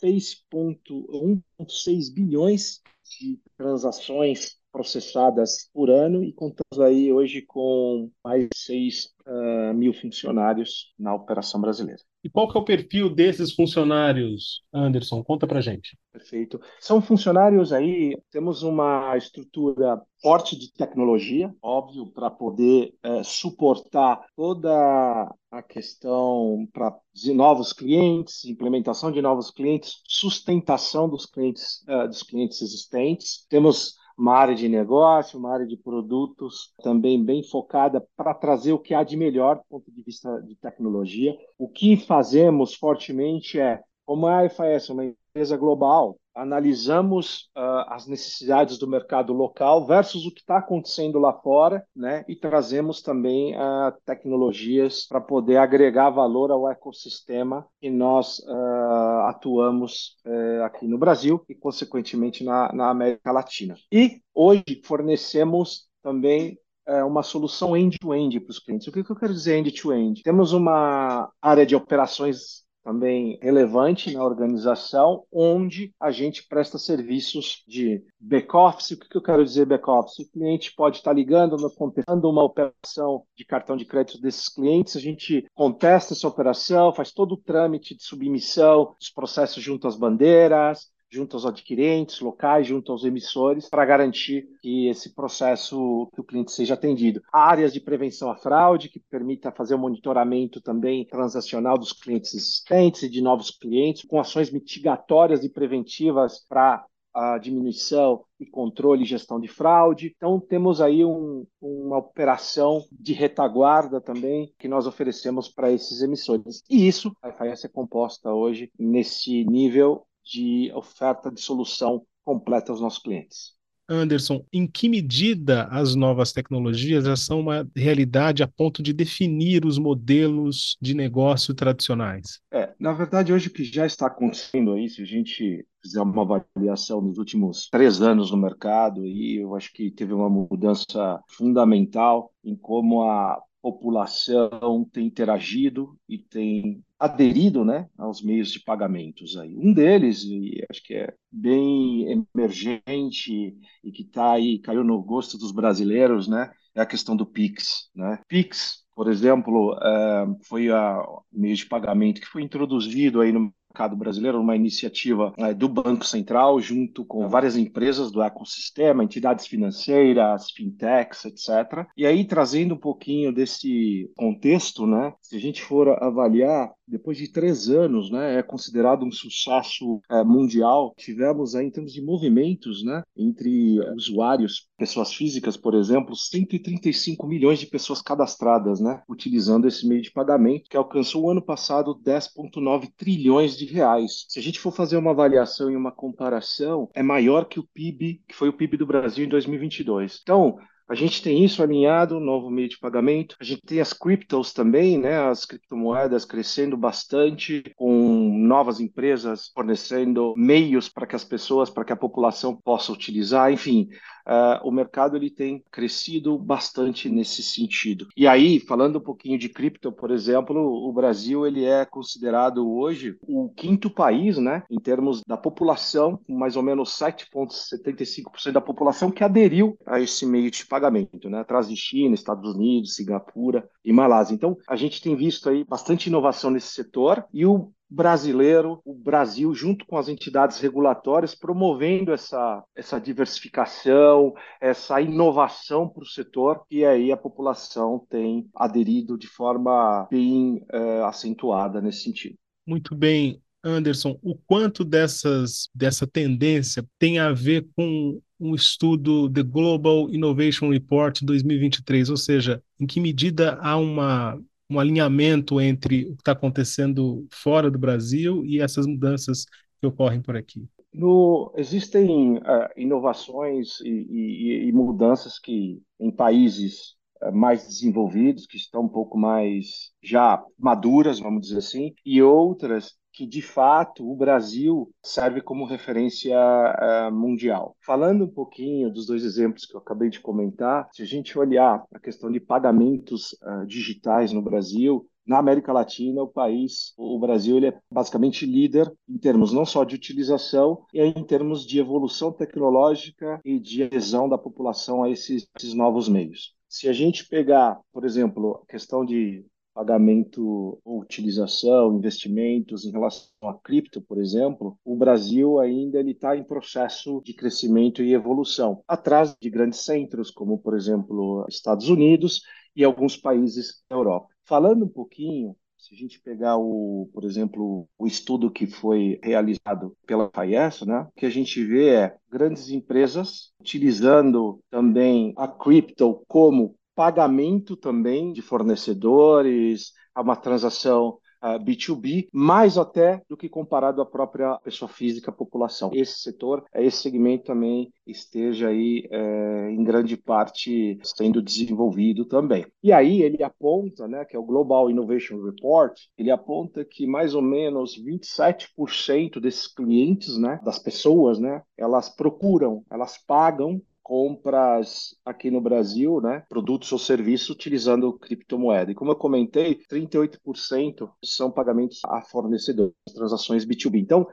6,1,6 0.03 2.13
bilhões 2.13 2.81
de 3.19 3.40
transações 3.57 4.57
processadas 4.72 5.69
por 5.73 5.90
ano 5.90 6.23
e 6.23 6.31
contamos 6.34 6.79
aí 6.79 7.12
hoje 7.12 7.41
com 7.41 8.12
mais 8.23 8.44
de 8.44 8.57
6 8.57 9.16
uh, 9.25 9.73
mil 9.73 9.94
funcionários 9.94 10.94
na 11.00 11.16
operação 11.16 11.59
brasileira. 11.62 12.03
E 12.25 12.30
qual 12.30 12.50
que 12.50 12.58
é 12.58 12.59
o 12.59 12.66
perfil 12.66 13.08
desses 13.08 13.53
funcionários, 13.53 14.63
Anderson? 14.74 15.24
Conta 15.24 15.46
pra 15.46 15.62
gente. 15.62 15.96
Perfeito. 16.12 16.59
São 16.80 17.00
funcionários 17.00 17.72
aí, 17.72 18.18
temos 18.31 18.63
uma 18.63 19.16
estrutura 19.16 20.02
forte 20.24 20.58
de 20.58 20.74
tecnologia, 20.74 21.53
óbvio, 21.62 22.08
para 22.08 22.31
poder 22.31 22.96
é, 23.03 23.22
suportar 23.22 24.25
toda 24.35 25.31
a 25.52 25.62
questão 25.62 26.68
para 26.74 26.97
novos 27.28 27.72
clientes, 27.72 28.44
implementação 28.46 29.12
de 29.12 29.22
novos 29.22 29.52
clientes, 29.52 30.02
sustentação 30.08 31.08
dos 31.08 31.28
clientes, 31.28 31.85
uh, 31.88 32.08
dos 32.08 32.23
clientes 32.23 32.59
existentes. 32.59 33.46
Temos 33.47 33.97
uma 34.17 34.34
área 34.34 34.56
de 34.56 34.70
negócio, 34.70 35.38
uma 35.38 35.53
área 35.53 35.67
de 35.67 35.76
produtos 35.76 36.73
também 36.82 37.23
bem 37.23 37.44
focada 37.44 38.06
para 38.16 38.34
trazer 38.34 38.72
o 38.72 38.79
que 38.79 38.94
há 38.94 39.03
de 39.03 39.17
melhor 39.17 39.58
do 39.58 39.64
ponto 39.70 39.91
de 39.91 40.02
vista 40.02 40.41
de 40.41 40.56
tecnologia. 40.56 41.38
O 41.58 41.67
que 41.67 41.97
fazemos 41.97 42.73
fortemente 42.73 43.59
é, 43.59 43.82
como 44.06 44.28
a 44.28 44.47
FAS 44.50 44.90
é 44.90 44.94
uma 44.94 45.06
empresa 45.06 45.58
global, 45.58 46.17
analisamos 46.35 47.49
uh, 47.55 47.87
as 47.87 48.05
necessidades 48.08 48.78
do 48.78 48.87
mercado 48.87 49.34
local 49.34 49.85
versus 49.85 50.26
o 50.26 50.32
que 50.32 50.41
está 50.41 50.58
acontecendo 50.58 51.17
lá 51.17 51.34
fora, 51.34 51.85
né? 51.96 52.26
E 52.28 52.35
trazemos 52.35 53.02
também 53.02 53.55
uh, 53.55 53.93
tecnologias 54.05 55.05
para 55.08 55.22
poder 55.22 55.58
agregar 55.58 56.09
valor 56.09 56.52
ao 56.52 56.70
ecossistema 56.70 57.66
que 57.79 57.90
nós 57.90 58.40
uh, 58.40 59.26
atuamos 59.28 60.17
eh, 60.26 60.61
aqui 60.64 60.87
no 60.87 60.97
Brasil 60.97 61.43
e, 61.47 61.55
consequentemente, 61.55 62.43
na, 62.43 62.72
na 62.73 62.90
América 62.90 63.31
Latina. 63.31 63.76
E 63.91 64.22
hoje 64.34 64.81
fornecemos 64.84 65.88
também 66.02 66.58
eh, 66.88 67.03
uma 67.03 67.23
solução 67.23 67.76
end-to-end 67.76 68.40
para 68.40 68.52
os 68.52 68.59
clientes. 68.59 68.88
O 68.88 68.91
que, 68.91 68.99
eu 68.99 69.16
quero 69.16 69.34
dizer 69.34 69.58
end-to-end? 69.58 70.20
-end? 70.20 70.23
Temos 70.23 70.53
uma 70.53 71.31
área 71.41 71.66
de 71.66 71.76
operações 71.76 72.65
também 72.85 73.40
relevante 73.41 74.14
na 74.14 74.23
organização, 74.23 75.23
onde 75.34 75.91
a 75.99 76.11
gente 76.11 76.47
presta 76.47 76.78
serviços 76.78 77.64
de 77.67 78.05
back-office. 78.20 78.91
O 78.91 78.99
que 78.99 79.17
eu 79.17 79.23
quero 79.23 79.43
dizer 79.43 79.66
back-office? 79.66 80.20
O 80.20 80.32
cliente 80.32 80.72
pode 80.76 80.97
estar 80.97 81.11
ligando, 81.11 81.58
contestando 81.72 82.29
uma 82.29 82.43
operação 82.43 83.23
de 83.35 83.43
cartão 83.43 83.76
de 83.76 83.85
crédito 83.85 84.22
desses 84.22 84.47
clientes, 84.47 84.96
a 84.96 84.99
gente 84.99 85.47
contesta 85.55 86.14
essa 86.14 86.28
operação, 86.28 86.93
faz 86.93 87.11
todo 87.11 87.32
o 87.32 87.41
trâmite 87.41 87.96
de 87.96 88.03
submissão, 88.03 88.93
os 89.02 89.09
processos 89.09 89.64
junto 89.64 89.88
às 89.88 89.96
bandeiras, 89.96 90.93
junto 91.16 91.35
aos 91.38 91.46
adquirentes 91.46 92.20
locais, 92.20 92.67
junto 92.67 92.91
aos 92.91 93.06
emissores, 93.06 93.70
para 93.70 93.85
garantir 93.85 94.47
que 94.62 94.88
esse 94.88 95.16
processo, 95.16 96.09
que 96.14 96.22
o 96.22 96.23
cliente 96.23 96.52
seja 96.52 96.73
atendido. 96.73 97.22
Áreas 97.32 97.72
de 97.72 97.79
prevenção 97.79 98.29
à 98.29 98.35
fraude, 98.35 98.90
que 98.90 99.00
permita 99.00 99.52
fazer 99.52 99.76
o 99.76 99.79
monitoramento 99.79 100.59
também 100.59 101.06
transacional 101.06 101.78
dos 101.78 101.94
clientes 101.94 102.34
existentes 102.34 103.03
e 103.03 103.09
de 103.09 103.22
novos 103.22 103.50
clientes, 103.50 104.03
com 104.03 104.20
ações 104.20 104.52
mitigatórias 104.52 105.44
e 105.44 105.50
preventivas 105.50 106.46
para 106.47 106.85
a 107.16 107.38
diminuição 107.38 108.26
e 108.38 108.46
controle 108.46 109.03
e 109.03 109.08
gestão 109.08 109.40
de 109.40 109.47
fraude. 109.47 110.14
Então, 110.17 110.38
temos 110.38 110.82
aí 110.82 111.06
um, 111.06 111.47
uma 111.62 111.97
operação 111.97 112.84
de 112.91 113.14
retaguarda 113.14 114.02
também 114.02 114.53
que 114.59 114.67
nós 114.67 114.85
oferecemos 114.85 115.47
para 115.47 115.72
esses 115.72 116.02
emissores. 116.02 116.62
E 116.70 116.85
isso, 116.85 117.16
a 117.22 117.32
FIS 117.32 117.64
é 117.64 117.70
composta 117.70 118.34
hoje 118.34 118.70
nesse 118.78 119.46
nível 119.46 120.06
de 120.26 120.72
oferta 120.74 121.32
de 121.32 121.40
solução 121.40 122.06
completa 122.24 122.72
aos 122.72 122.82
nossos 122.82 123.00
clientes. 123.00 123.56
Anderson, 123.88 124.44
em 124.52 124.66
que 124.66 124.90
medida 124.90 125.66
as 125.66 125.94
novas 125.96 126.34
tecnologias 126.34 127.06
já 127.06 127.16
são 127.16 127.40
uma 127.40 127.68
realidade 127.76 128.42
a 128.42 128.48
ponto 128.48 128.82
de 128.82 128.92
definir 128.92 129.64
os 129.66 129.78
modelos 129.78 130.76
de 130.82 130.96
negócio 130.96 131.54
tradicionais? 131.54 132.40
É, 132.52 132.74
na 132.80 132.94
verdade, 132.94 133.32
hoje 133.32 133.48
o 133.48 133.54
que 133.54 133.64
já 133.64 133.86
está 133.86 134.08
acontecendo 134.08 134.74
aí, 134.74 134.90
se 134.90 135.02
a 135.02 135.06
gente 135.06 135.66
fizer 135.84 136.02
uma 136.02 136.24
avaliação 136.24 137.00
nos 137.00 137.20
últimos 137.20 137.70
três 137.70 138.02
anos 138.02 138.32
no 138.32 138.38
mercado, 138.38 139.06
e 139.06 139.38
eu 139.38 139.56
acho 139.56 139.72
que 139.72 139.92
teve 139.92 140.14
uma 140.14 140.30
mudança 140.30 141.20
fundamental 141.30 142.32
em 142.44 142.56
como 142.56 143.04
a 143.04 143.40
população 143.66 144.88
tem 144.94 145.08
interagido 145.08 145.97
e 146.08 146.20
tem 146.20 146.84
aderido 147.00 147.66
né, 147.66 147.90
aos 147.97 148.22
meios 148.22 148.52
de 148.52 148.59
pagamentos. 148.59 149.35
Aí. 149.35 149.58
Um 149.58 149.73
deles, 149.73 150.23
e 150.23 150.64
acho 150.70 150.84
que 150.84 150.94
é 150.94 151.12
bem 151.32 152.23
emergente 152.35 153.58
e 153.84 153.91
que 153.91 154.03
está 154.03 154.34
aí, 154.34 154.59
caiu 154.59 154.84
no 154.84 155.02
gosto 155.02 155.35
dos 155.35 155.52
brasileiros, 155.52 156.28
né, 156.28 156.52
é 156.76 156.82
a 156.82 156.85
questão 156.85 157.16
do 157.16 157.26
Pix. 157.26 157.90
Né? 157.96 158.20
Pix, 158.28 158.84
por 158.96 159.09
exemplo, 159.09 159.76
é, 159.82 160.26
foi 160.44 160.70
o 160.70 161.23
meio 161.34 161.56
de 161.56 161.66
pagamento 161.66 162.22
que 162.22 162.28
foi 162.28 162.44
introduzido 162.44 163.20
aí 163.20 163.32
no 163.32 163.52
mercado 163.76 163.96
brasileiro, 163.98 164.40
uma 164.40 164.56
iniciativa 164.56 165.34
é, 165.38 165.54
do 165.54 165.68
Banco 165.68 166.06
Central, 166.06 166.62
junto 166.62 167.04
com 167.04 167.28
várias 167.28 167.58
empresas 167.58 168.10
do 168.10 168.22
ecossistema, 168.22 169.04
entidades 169.04 169.46
financeiras, 169.46 170.50
fintechs, 170.52 171.26
etc. 171.26 171.86
E 171.98 172.06
aí, 172.06 172.24
trazendo 172.24 172.76
um 172.76 172.78
pouquinho 172.78 173.34
desse 173.34 174.10
contexto, 174.16 174.88
né, 174.88 175.14
se 175.22 175.36
a 175.36 175.40
gente 175.40 175.62
for 175.62 175.90
avaliar 176.02 176.72
depois 176.88 177.18
de 177.18 177.28
três 177.28 177.70
anos, 177.70 178.12
né, 178.12 178.38
é 178.38 178.44
considerado 178.44 179.04
um 179.04 179.12
sucesso 179.12 180.00
é, 180.10 180.24
mundial. 180.24 180.94
Tivemos 180.98 181.56
aí, 181.56 181.66
em 181.66 181.72
termos 181.72 181.92
de 181.92 182.02
movimentos, 182.02 182.84
né, 182.84 183.04
entre 183.18 183.80
usuários, 183.96 184.70
pessoas 184.78 185.14
físicas, 185.14 185.58
por 185.58 185.74
exemplo, 185.74 186.16
135 186.16 187.28
milhões 187.28 187.60
de 187.60 187.68
pessoas 187.68 188.02
cadastradas, 188.02 188.80
né, 188.80 189.02
utilizando 189.10 189.68
esse 189.68 189.88
meio 189.88 190.02
de 190.02 190.12
pagamento, 190.12 190.70
que 190.70 190.78
alcançou 190.78 191.26
o 191.26 191.32
ano 191.32 191.42
passado 191.42 191.96
10,9 191.96 192.90
trilhões 192.96 193.58
de 193.58 193.65
reais. 193.72 194.26
Se 194.29 194.40
a 194.40 194.41
gente 194.41 194.59
for 194.59 194.72
fazer 194.72 194.97
uma 194.97 195.12
avaliação 195.12 195.70
e 195.72 195.76
uma 195.76 195.91
comparação, 195.91 196.90
é 196.94 197.03
maior 197.03 197.46
que 197.46 197.59
o 197.59 197.67
PIB, 197.73 198.22
que 198.28 198.35
foi 198.35 198.50
o 198.50 198.53
PIB 198.53 198.78
do 198.78 198.85
Brasil 198.85 199.26
em 199.26 199.29
2022. 199.29 200.20
Então, 200.22 200.58
a 200.88 200.94
gente 200.94 201.23
tem 201.23 201.44
isso 201.44 201.64
alinhado, 201.64 202.20
novo 202.20 202.50
meio 202.52 202.70
de 202.70 202.78
pagamento. 202.78 203.35
A 203.40 203.44
gente 203.44 203.64
tem 203.64 203.82
as 203.82 203.91
criptos 203.91 204.53
também, 204.53 205.00
né? 205.00 205.17
As 205.17 205.44
criptomoedas 205.44 206.26
crescendo 206.26 206.78
bastante, 206.78 207.64
com 207.76 208.38
novas 208.38 208.79
empresas 208.79 209.50
fornecendo 209.53 210.35
meios 210.38 210.88
para 210.88 211.08
que 211.08 211.16
as 211.16 211.23
pessoas, 211.23 211.72
para 211.72 211.84
que 211.84 211.94
a 211.94 211.97
população 211.97 212.56
possa 212.56 212.91
utilizar. 212.91 213.52
Enfim, 213.52 213.90
uh, 214.26 214.68
o 214.68 214.72
mercado 214.72 215.16
ele 215.16 215.30
tem 215.30 215.64
crescido 215.72 216.38
bastante 216.38 217.10
nesse 217.10 217.44
sentido. 217.44 218.08
E 218.16 218.28
aí, 218.28 218.60
falando 218.60 218.98
um 218.98 219.02
pouquinho 219.02 219.38
de 219.38 219.50
cripto, 219.50 219.92
por 219.92 220.12
exemplo, 220.12 220.58
o 220.58 220.92
Brasil 220.92 221.46
ele 221.46 221.64
é 221.64 221.86
considerado 221.86 222.70
hoje 222.70 223.18
o 223.22 223.50
quinto 223.50 223.90
país, 223.90 224.38
né, 224.38 224.64
em 224.70 224.80
termos 224.80 225.22
da 225.26 225.38
população, 225.38 226.20
mais 226.28 226.56
ou 226.56 226.64
menos 226.64 226.90
7,75% 226.98 228.52
da 228.52 228.62
população 228.62 229.12
que 229.12 229.24
aderiu 229.24 229.78
a 229.86 230.00
esse 230.00 230.26
meio 230.26 230.50
de 230.50 230.66
pagamento, 230.66 231.30
né, 231.30 231.40
atrás 231.40 231.68
de 231.68 231.76
China, 231.76 232.16
Estados 232.16 232.56
Unidos, 232.56 232.96
Singapura 232.96 233.68
e 233.84 233.94
Malásia. 233.94 234.34
Então, 234.34 234.58
a 234.68 234.76
gente 234.76 235.02
tem 235.02 235.16
visto 235.16 235.50
aí 235.50 235.64
bastante 235.64 236.08
inovação 236.08 236.50
nesse 236.50 236.74
setor 236.74 237.26
e 237.34 237.46
o 237.46 237.72
brasileiro, 237.90 238.82
o 238.84 238.93
Brasil, 238.93 239.53
junto 239.53 239.85
com 239.85 239.97
as 239.97 240.08
entidades 240.08 240.59
regulatórias, 240.59 241.35
promovendo 241.35 242.11
essa, 242.11 242.64
essa 242.76 242.99
diversificação, 242.99 244.34
essa 244.59 244.99
inovação 245.02 245.87
para 245.87 246.03
o 246.03 246.08
setor, 246.08 246.64
e 246.70 246.84
aí 246.84 247.11
a 247.11 247.17
população 247.17 248.05
tem 248.09 248.47
aderido 248.55 249.17
de 249.17 249.28
forma 249.28 250.08
bem 250.09 250.66
é, 250.72 251.02
acentuada 251.03 251.82
nesse 251.82 252.03
sentido. 252.03 252.35
Muito 252.66 252.96
bem, 252.96 253.41
Anderson, 253.64 254.17
o 254.22 254.35
quanto 254.35 254.84
dessas, 254.84 255.70
dessa 255.73 256.05
tendência 256.05 256.86
tem 257.00 257.20
a 257.20 257.31
ver 257.31 257.67
com 257.75 258.22
um 258.39 258.53
estudo 258.53 259.29
The 259.29 259.43
Global 259.43 260.10
Innovation 260.10 260.70
Report 260.70 261.22
2023, 261.22 262.10
ou 262.10 262.17
seja, 262.17 262.62
em 262.79 262.86
que 262.86 263.00
medida 263.00 263.58
há 263.62 263.77
uma 263.77 264.39
um 264.70 264.79
alinhamento 264.79 265.62
entre 265.62 266.06
o 266.06 266.15
que 266.15 266.22
está 266.22 266.32
acontecendo 266.32 267.27
fora 267.32 267.70
do 267.70 267.77
Brasil 267.77 268.44
e 268.46 268.60
essas 268.60 268.86
mudanças 268.86 269.46
que 269.79 269.88
ocorrem 269.88 270.22
por 270.22 270.36
aqui? 270.36 270.67
No, 270.94 271.51
existem 271.58 272.38
uh, 272.38 272.70
inovações 272.77 273.82
e, 273.82 273.89
e, 273.89 274.67
e, 274.67 274.72
mudanças 274.72 275.38
que 275.38 275.82
em 276.00 276.10
países 276.10 276.96
uh, 277.22 277.36
mais 277.36 277.67
desenvolvidos, 277.67 278.48
que 278.48 278.56
estão 278.56 278.84
um 278.84 278.89
pouco 278.89 279.17
mais 279.17 279.91
já 280.01 280.41
maduras, 280.58 281.20
vamos 281.20 281.41
dizer 281.41 281.58
assim, 281.58 281.94
e 282.06 282.22
outras 282.22 282.94
que 283.15 283.25
de 283.25 283.41
fato 283.41 284.06
o 284.10 284.15
Brasil 284.15 284.91
serve 285.01 285.41
como 285.41 285.65
referência 285.65 286.36
uh, 286.38 287.12
mundial. 287.13 287.77
Falando 287.86 288.25
um 288.25 288.29
pouquinho 288.29 288.91
dos 288.91 289.07
dois 289.07 289.24
exemplos 289.24 289.65
que 289.65 289.74
eu 289.74 289.79
acabei 289.79 290.10
de 290.10 290.19
comentar, 290.19 290.89
se 290.91 291.01
a 291.01 291.05
gente 291.05 291.39
olhar 291.39 291.81
a 291.93 292.00
questão 292.00 292.29
de 292.29 292.41
pagamentos 292.41 293.31
uh, 293.41 293.65
digitais 293.65 294.34
no 294.34 294.41
Brasil, 294.41 295.07
na 295.25 295.39
América 295.39 295.72
Latina, 295.72 296.22
o 296.22 296.27
país, 296.27 296.93
o 296.98 297.17
Brasil, 297.17 297.55
ele 297.57 297.67
é 297.67 297.79
basicamente 297.89 298.45
líder 298.45 298.91
em 299.10 299.17
termos 299.17 299.51
não 299.51 299.65
só 299.65 299.84
de 299.84 299.95
utilização, 299.95 300.84
e 300.93 301.01
em 301.01 301.24
termos 301.24 301.65
de 301.65 301.79
evolução 301.79 302.31
tecnológica 302.31 303.39
e 303.43 303.60
de 303.60 303.84
adesão 303.84 304.29
da 304.29 304.38
população 304.38 305.03
a 305.03 305.10
esses, 305.10 305.48
esses 305.57 305.74
novos 305.74 306.07
meios. 306.07 306.53
Se 306.67 306.89
a 306.89 306.93
gente 306.93 307.27
pegar, 307.27 307.79
por 307.91 308.05
exemplo, 308.05 308.62
a 308.62 308.72
questão 308.72 309.05
de 309.05 309.45
pagamento 309.75 310.79
ou 310.86 311.01
utilização, 311.01 311.98
investimentos 311.98 312.86
em 312.86 312.91
relação 312.91 313.27
a 313.44 313.53
cripto, 313.53 314.01
por 314.01 314.22
exemplo, 314.22 314.79
o 314.86 314.96
Brasil 314.96 315.60
ainda 315.60 316.00
está 316.00 316.36
em 316.38 316.46
processo 316.46 317.22
de 317.25 317.34
crescimento 317.34 318.01
e 318.01 318.13
evolução, 318.13 318.82
atrás 318.88 319.36
de 319.39 319.50
grandes 319.50 319.82
centros 319.82 320.32
como, 320.32 320.58
por 320.58 320.75
exemplo, 320.75 321.46
Estados 321.50 321.89
Unidos 321.89 322.41
e 322.74 322.86
alguns 322.86 323.17
países 323.17 323.84
da 323.89 323.98
Europa. 323.98 324.29
Falando 324.46 324.86
um 324.86 324.89
pouquinho 324.89 325.55
se 325.77 325.94
a 325.94 325.98
gente 325.98 326.20
pegar 326.20 326.58
o, 326.58 327.08
por 327.13 327.24
exemplo, 327.24 327.88
o 327.98 328.08
estudo 328.08 328.50
que 328.50 328.65
foi 328.65 329.20
realizado 329.22 329.96
pela 330.08 330.32
FAES, 330.34 330.82
né, 330.82 331.01
o 331.01 331.12
que 331.15 331.27
a 331.27 331.29
gente 331.29 331.63
vê 331.63 331.89
é 331.89 332.15
grandes 332.27 332.70
empresas 332.70 333.51
utilizando 333.60 334.60
também 334.72 335.34
a 335.38 335.48
cripto 335.48 336.24
como 336.27 336.75
pagamento 336.95 337.75
também 337.75 338.31
de 338.31 338.41
fornecedores, 338.41 339.91
a 340.13 340.21
uma 340.21 340.35
transação 340.35 341.19
uh, 341.43 341.59
B2B, 341.63 342.27
mais 342.31 342.77
até 342.77 343.21
do 343.29 343.37
que 343.37 343.49
comparado 343.49 344.01
à 344.01 344.05
própria 344.05 344.57
pessoa 344.59 344.89
física, 344.89 345.31
população. 345.31 345.91
Esse 345.93 346.19
setor, 346.19 346.63
esse 346.73 346.97
segmento 346.97 347.45
também 347.45 347.91
esteja 348.07 348.69
aí 348.69 349.07
é, 349.11 349.69
em 349.71 349.83
grande 349.83 350.15
parte 350.15 350.97
sendo 351.03 351.41
desenvolvido 351.41 352.25
também. 352.25 352.65
E 352.81 352.91
aí 352.91 353.21
ele 353.21 353.43
aponta, 353.43 354.07
né, 354.07 354.23
que 354.25 354.35
é 354.35 354.39
o 354.39 354.45
Global 354.45 354.89
Innovation 354.89 355.41
Report, 355.43 355.93
ele 356.17 356.31
aponta 356.31 356.85
que 356.85 357.05
mais 357.05 357.35
ou 357.35 357.41
menos 357.41 357.95
27% 358.01 359.39
desses 359.39 359.67
clientes, 359.67 360.37
né, 360.37 360.59
das 360.63 360.79
pessoas, 360.79 361.39
né, 361.39 361.61
elas 361.77 362.09
procuram, 362.09 362.83
elas 362.89 363.17
pagam 363.17 363.81
compras 364.05 365.15
aqui 365.25 365.50
no 365.50 365.59
Brasil, 365.59 366.21
né, 366.21 366.43
produtos 366.47 366.91
ou 366.91 367.00
serviços 367.00 367.50
utilizando 367.50 368.13
criptomoeda. 368.13 368.91
E 368.91 368.95
como 368.95 369.09
eu 369.09 369.15
comentei, 369.15 369.79
38% 369.89 371.09
são 371.24 371.50
pagamentos 371.50 372.01
a 372.05 372.21
fornecedores, 372.21 372.93
transações 373.15 373.65
B2B. 373.65 374.00
Então, 374.00 374.27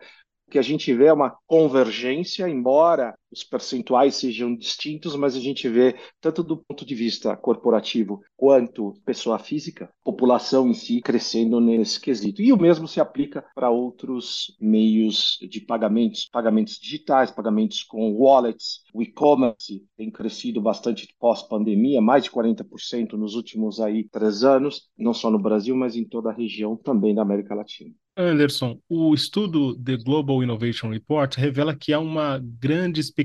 que 0.51 0.59
a 0.59 0.63
gente 0.63 0.93
vê 0.93 1.07
é 1.07 1.13
uma 1.13 1.35
convergência, 1.47 2.47
embora 2.47 3.17
os 3.33 3.43
percentuais 3.43 4.17
sejam 4.17 4.55
distintos, 4.55 5.17
mas 5.17 5.35
a 5.35 5.41
gente 5.41 5.69
vê, 5.69 5.97
tanto 6.21 6.43
do 6.43 6.57
ponto 6.57 6.85
de 6.85 6.95
vista 6.95 7.37
corporativo 7.37 8.21
quanto 8.37 8.95
pessoa 9.05 9.39
física, 9.39 9.91
população 10.05 10.69
em 10.69 10.75
si 10.75 11.01
crescendo 11.01 11.61
nesse 11.61 12.01
quesito. 12.01 12.43
E 12.43 12.53
o 12.53 12.59
mesmo 12.59 12.87
se 12.87 13.01
aplica 13.01 13.45
para 13.55 13.71
outros 13.71 14.55
meios 14.61 15.39
de 15.49 15.61
pagamentos, 15.61 16.29
pagamentos 16.31 16.79
digitais, 16.79 17.31
pagamentos 17.31 17.83
com 17.83 18.13
wallets, 18.13 18.83
o 18.93 19.03
e-commerce 19.03 19.83
tem 19.97 20.11
crescido 20.11 20.61
bastante 20.61 21.09
pós-pandemia, 21.19 22.01
mais 22.01 22.25
de 22.25 22.31
40% 22.31 23.13
nos 23.13 23.35
últimos 23.35 23.81
aí 23.81 24.05
três 24.05 24.45
anos, 24.45 24.89
não 24.99 25.15
só 25.15 25.31
no 25.31 25.41
Brasil, 25.41 25.75
mas 25.75 25.97
em 25.97 26.05
toda 26.05 26.31
a 26.31 26.35
região 26.35 26.77
também 26.77 27.15
da 27.15 27.23
América 27.23 27.55
Latina. 27.55 27.95
Anderson, 28.17 28.79
o 28.91 29.15
estudo 29.15 29.75
The 29.75 29.97
Global 29.97 30.43
Innovation 30.43 30.91
Report 30.91 31.35
revela 31.35 31.75
que 31.75 31.95
há 31.95 31.99
uma 31.99 32.39
grande 32.39 33.01
expectativa 33.01 33.22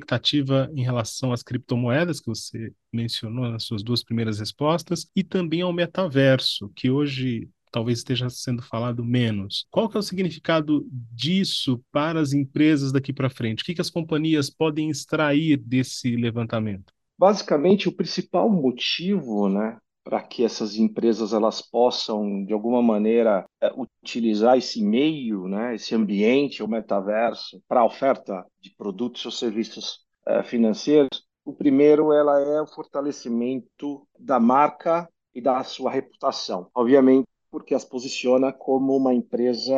em 0.73 0.83
relação 0.83 1.31
às 1.31 1.43
criptomoedas, 1.43 2.19
que 2.19 2.27
você 2.27 2.71
mencionou 2.91 3.49
nas 3.49 3.63
suas 3.63 3.83
duas 3.83 4.03
primeiras 4.03 4.39
respostas, 4.39 5.09
e 5.15 5.23
também 5.23 5.61
ao 5.61 5.73
metaverso, 5.73 6.69
que 6.75 6.89
hoje 6.89 7.49
talvez 7.71 7.99
esteja 7.99 8.29
sendo 8.29 8.61
falado 8.61 9.03
menos. 9.03 9.65
Qual 9.69 9.89
que 9.89 9.97
é 9.97 9.99
o 9.99 10.03
significado 10.03 10.85
disso 10.91 11.83
para 11.91 12.19
as 12.19 12.33
empresas 12.33 12.91
daqui 12.91 13.13
para 13.13 13.29
frente? 13.29 13.61
O 13.61 13.65
que, 13.65 13.75
que 13.75 13.81
as 13.81 13.89
companhias 13.89 14.49
podem 14.49 14.89
extrair 14.89 15.57
desse 15.57 16.15
levantamento? 16.15 16.93
Basicamente, 17.19 17.89
o 17.89 17.91
principal 17.91 18.49
motivo 18.49 19.49
né, 19.49 19.77
para 20.07 20.23
que 20.23 20.45
essas 20.45 20.77
empresas 20.77 21.33
elas 21.33 21.61
possam 21.61 22.45
de 22.45 22.53
alguma 22.53 22.81
maneira 22.81 23.45
é, 23.61 23.69
utilizar 23.75 24.57
esse 24.57 24.81
meio, 24.81 25.49
né, 25.49 25.75
esse 25.75 25.93
ambiente, 25.93 26.63
o 26.63 26.67
metaverso 26.67 27.61
para 27.67 27.81
a 27.81 27.85
oferta 27.85 28.45
de 28.57 28.73
produtos 28.73 29.25
ou 29.25 29.31
serviços 29.33 30.05
é, 30.25 30.41
financeiros. 30.43 31.27
O 31.43 31.53
primeiro 31.53 32.13
ela 32.13 32.39
é 32.39 32.61
o 32.61 32.67
fortalecimento 32.67 34.07
da 34.17 34.39
marca 34.39 35.09
e 35.35 35.41
da 35.41 35.61
sua 35.65 35.91
reputação, 35.91 36.69
obviamente 36.73 37.27
porque 37.51 37.75
as 37.75 37.83
posiciona 37.83 38.53
como 38.53 38.95
uma 38.95 39.13
empresa 39.13 39.75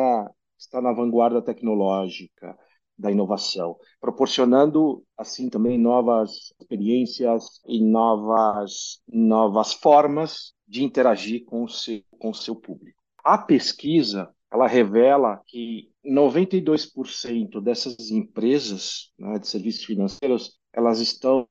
que 0.56 0.62
está 0.62 0.80
na 0.80 0.92
vanguarda 0.92 1.42
tecnológica, 1.42 2.56
da 3.00 3.10
inovação, 3.10 3.76
proporcionando 4.00 5.02
assim 5.16 5.48
também 5.48 5.78
novas 5.78 6.52
experiências 6.60 7.60
e 7.66 7.82
novas 7.82 9.00
novas 9.08 9.72
formas 9.72 10.52
de 10.68 10.84
interagir 10.84 11.44
com 11.44 11.64
o 11.64 11.68
seu, 11.68 12.02
com 12.18 12.30
o 12.30 12.34
seu 12.34 12.54
público. 12.54 13.00
A 13.24 13.38
pesquisa 13.38 14.28
ela 14.52 14.66
revela 14.66 15.40
que 15.46 15.90
92% 16.04 17.60
dessas 17.62 18.10
empresas 18.10 19.12
né, 19.18 19.38
de 19.38 19.46
serviços 19.46 19.84
financeiros 19.84 20.58
elas 20.72 21.00
estão 21.00 21.48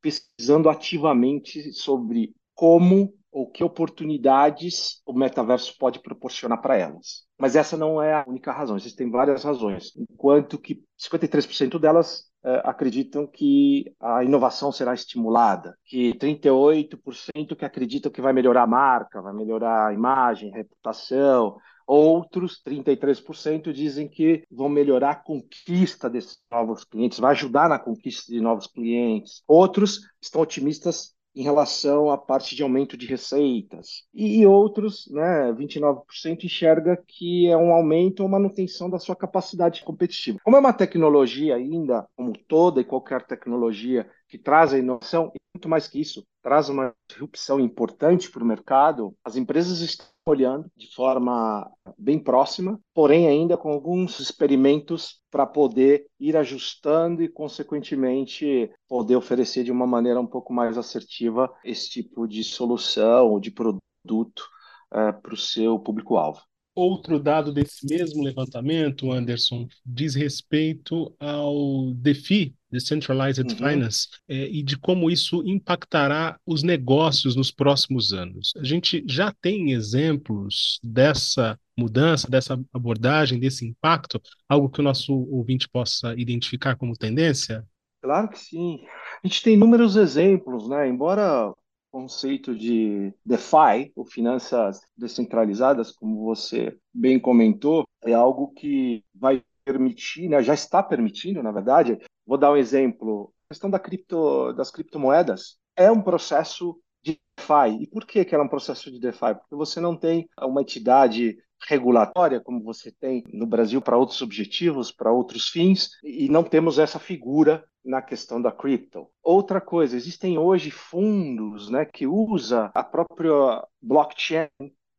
pesquisando 0.00 0.68
ativamente 0.68 1.72
sobre 1.72 2.34
como 2.54 3.14
ou 3.34 3.50
que 3.50 3.64
oportunidades 3.64 5.02
o 5.04 5.12
metaverso 5.12 5.76
pode 5.76 5.98
proporcionar 5.98 6.62
para 6.62 6.76
elas. 6.76 7.24
Mas 7.36 7.56
essa 7.56 7.76
não 7.76 8.00
é 8.00 8.14
a 8.14 8.24
única 8.28 8.52
razão, 8.52 8.76
existem 8.76 9.10
várias 9.10 9.42
razões. 9.42 9.92
Enquanto 9.96 10.56
que 10.56 10.84
53% 10.96 11.80
delas 11.80 12.30
é, 12.44 12.62
acreditam 12.64 13.26
que 13.26 13.92
a 14.00 14.22
inovação 14.22 14.70
será 14.70 14.94
estimulada, 14.94 15.76
que 15.84 16.14
38% 16.14 17.56
que 17.56 17.64
acreditam 17.64 18.12
que 18.12 18.22
vai 18.22 18.32
melhorar 18.32 18.62
a 18.62 18.68
marca, 18.68 19.20
vai 19.20 19.34
melhorar 19.34 19.88
a 19.88 19.92
imagem, 19.92 20.52
a 20.52 20.56
reputação, 20.56 21.56
Outros, 21.86 22.62
33%, 22.66 23.70
dizem 23.70 24.08
que 24.08 24.42
vão 24.50 24.70
melhorar 24.70 25.10
a 25.10 25.14
conquista 25.14 26.08
desses 26.08 26.38
novos 26.50 26.82
clientes, 26.82 27.18
vai 27.18 27.32
ajudar 27.32 27.68
na 27.68 27.78
conquista 27.78 28.32
de 28.32 28.40
novos 28.40 28.66
clientes. 28.66 29.42
Outros 29.46 30.00
estão 30.18 30.40
otimistas 30.40 31.14
em 31.34 31.42
relação 31.42 32.10
à 32.10 32.16
parte 32.16 32.54
de 32.54 32.62
aumento 32.62 32.96
de 32.96 33.06
receitas. 33.06 34.04
E 34.14 34.46
outros, 34.46 35.08
né, 35.10 35.52
29%, 35.52 36.44
enxerga 36.44 36.96
que 37.06 37.48
é 37.48 37.56
um 37.56 37.72
aumento 37.72 38.20
ou 38.20 38.28
manutenção 38.28 38.88
da 38.88 38.98
sua 38.98 39.16
capacidade 39.16 39.82
competitiva. 39.82 40.38
Como 40.44 40.56
é 40.56 40.60
uma 40.60 40.72
tecnologia 40.72 41.56
ainda, 41.56 42.06
como 42.16 42.32
toda 42.46 42.80
e 42.80 42.84
qualquer 42.84 43.26
tecnologia 43.26 44.08
que 44.28 44.38
traz 44.38 44.72
a 44.72 44.78
inovação, 44.78 45.30
e 45.34 45.38
muito 45.54 45.68
mais 45.68 45.86
que 45.86 46.00
isso, 46.00 46.24
traz 46.42 46.68
uma 46.68 46.92
disrupção 47.08 47.60
importante 47.60 48.30
para 48.30 48.42
o 48.42 48.46
mercado, 48.46 49.14
as 49.24 49.36
empresas 49.36 49.80
estão 49.80 50.06
olhando 50.26 50.66
de 50.76 50.92
forma 50.94 51.70
bem 51.98 52.18
próxima, 52.18 52.80
porém 52.92 53.28
ainda 53.28 53.56
com 53.56 53.70
alguns 53.70 54.20
experimentos 54.20 55.20
para 55.30 55.46
poder 55.46 56.06
ir 56.18 56.36
ajustando 56.36 57.22
e, 57.22 57.28
consequentemente, 57.28 58.70
poder 58.88 59.16
oferecer 59.16 59.64
de 59.64 59.72
uma 59.72 59.86
maneira 59.86 60.20
um 60.20 60.26
pouco 60.26 60.52
mais 60.52 60.76
assertiva 60.76 61.52
esse 61.64 61.90
tipo 61.90 62.26
de 62.26 62.42
solução 62.42 63.30
ou 63.30 63.40
de 63.40 63.50
produto 63.50 64.48
uh, 64.92 65.20
para 65.22 65.34
o 65.34 65.36
seu 65.36 65.78
público-alvo. 65.78 66.40
Outro 66.76 67.20
dado 67.20 67.52
desse 67.52 67.86
mesmo 67.88 68.20
levantamento, 68.20 69.12
Anderson, 69.12 69.68
diz 69.86 70.16
respeito 70.16 71.14
ao 71.20 71.92
DeFi, 71.94 72.52
Decentralized 72.74 73.48
uhum. 73.48 73.56
Finance, 73.56 74.08
é, 74.28 74.48
e 74.50 74.60
de 74.64 74.76
como 74.76 75.08
isso 75.08 75.44
impactará 75.46 76.36
os 76.44 76.64
negócios 76.64 77.36
nos 77.36 77.52
próximos 77.52 78.12
anos. 78.12 78.52
A 78.56 78.64
gente 78.64 79.04
já 79.06 79.32
tem 79.40 79.70
exemplos 79.70 80.80
dessa 80.82 81.56
mudança, 81.78 82.28
dessa 82.28 82.60
abordagem, 82.72 83.38
desse 83.38 83.64
impacto, 83.64 84.20
algo 84.48 84.68
que 84.68 84.80
o 84.80 84.82
nosso 84.82 85.12
ouvinte 85.30 85.68
possa 85.68 86.14
identificar 86.16 86.74
como 86.74 86.96
tendência? 86.96 87.64
Claro 88.02 88.28
que 88.28 88.40
sim. 88.40 88.80
A 89.22 89.26
gente 89.28 89.42
tem 89.42 89.54
inúmeros 89.54 89.94
exemplos, 89.94 90.68
né? 90.68 90.88
Embora 90.88 91.54
conceito 91.92 92.56
de 92.56 93.14
DeFi, 93.24 93.92
ou 93.94 94.04
finanças 94.04 94.80
descentralizadas, 94.96 95.92
como 95.92 96.24
você 96.24 96.76
bem 96.92 97.20
comentou, 97.20 97.84
é 98.04 98.12
algo 98.12 98.48
que 98.48 99.04
vai 99.14 99.40
permitir, 99.64 100.28
né, 100.28 100.42
já 100.42 100.54
está 100.54 100.82
permitindo, 100.82 101.42
na 101.42 101.52
verdade. 101.52 101.98
Vou 102.26 102.38
dar 102.38 102.52
um 102.52 102.56
exemplo. 102.56 103.32
A 103.46 103.48
questão 103.54 103.70
da 103.70 103.78
cripto, 103.78 104.52
das 104.54 104.70
criptomoedas 104.70 105.58
é 105.76 105.90
um 105.90 106.02
processo 106.02 106.78
de 107.02 107.20
DeFi. 107.36 107.82
E 107.82 107.86
por 107.86 108.06
que, 108.06 108.24
que 108.24 108.34
ela 108.34 108.44
é 108.44 108.46
um 108.46 108.50
processo 108.50 108.90
de 108.90 108.98
DeFi? 108.98 109.34
Porque 109.34 109.54
você 109.54 109.80
não 109.80 109.96
tem 109.96 110.28
uma 110.40 110.62
entidade 110.62 111.36
regulatória, 111.68 112.40
como 112.40 112.62
você 112.62 112.92
tem 112.92 113.24
no 113.32 113.46
Brasil 113.46 113.80
para 113.80 113.96
outros 113.96 114.20
objetivos, 114.22 114.92
para 114.92 115.12
outros 115.12 115.48
fins, 115.48 115.90
e 116.02 116.28
não 116.28 116.42
temos 116.42 116.78
essa 116.78 116.98
figura 116.98 117.64
na 117.84 118.00
questão 118.00 118.40
da 118.40 118.50
cripto. 118.50 119.08
Outra 119.22 119.60
coisa, 119.60 119.96
existem 119.96 120.38
hoje 120.38 120.70
fundos 120.70 121.70
né, 121.70 121.84
que 121.84 122.06
usam 122.06 122.70
a 122.74 122.82
própria 122.82 123.66
blockchain 123.80 124.48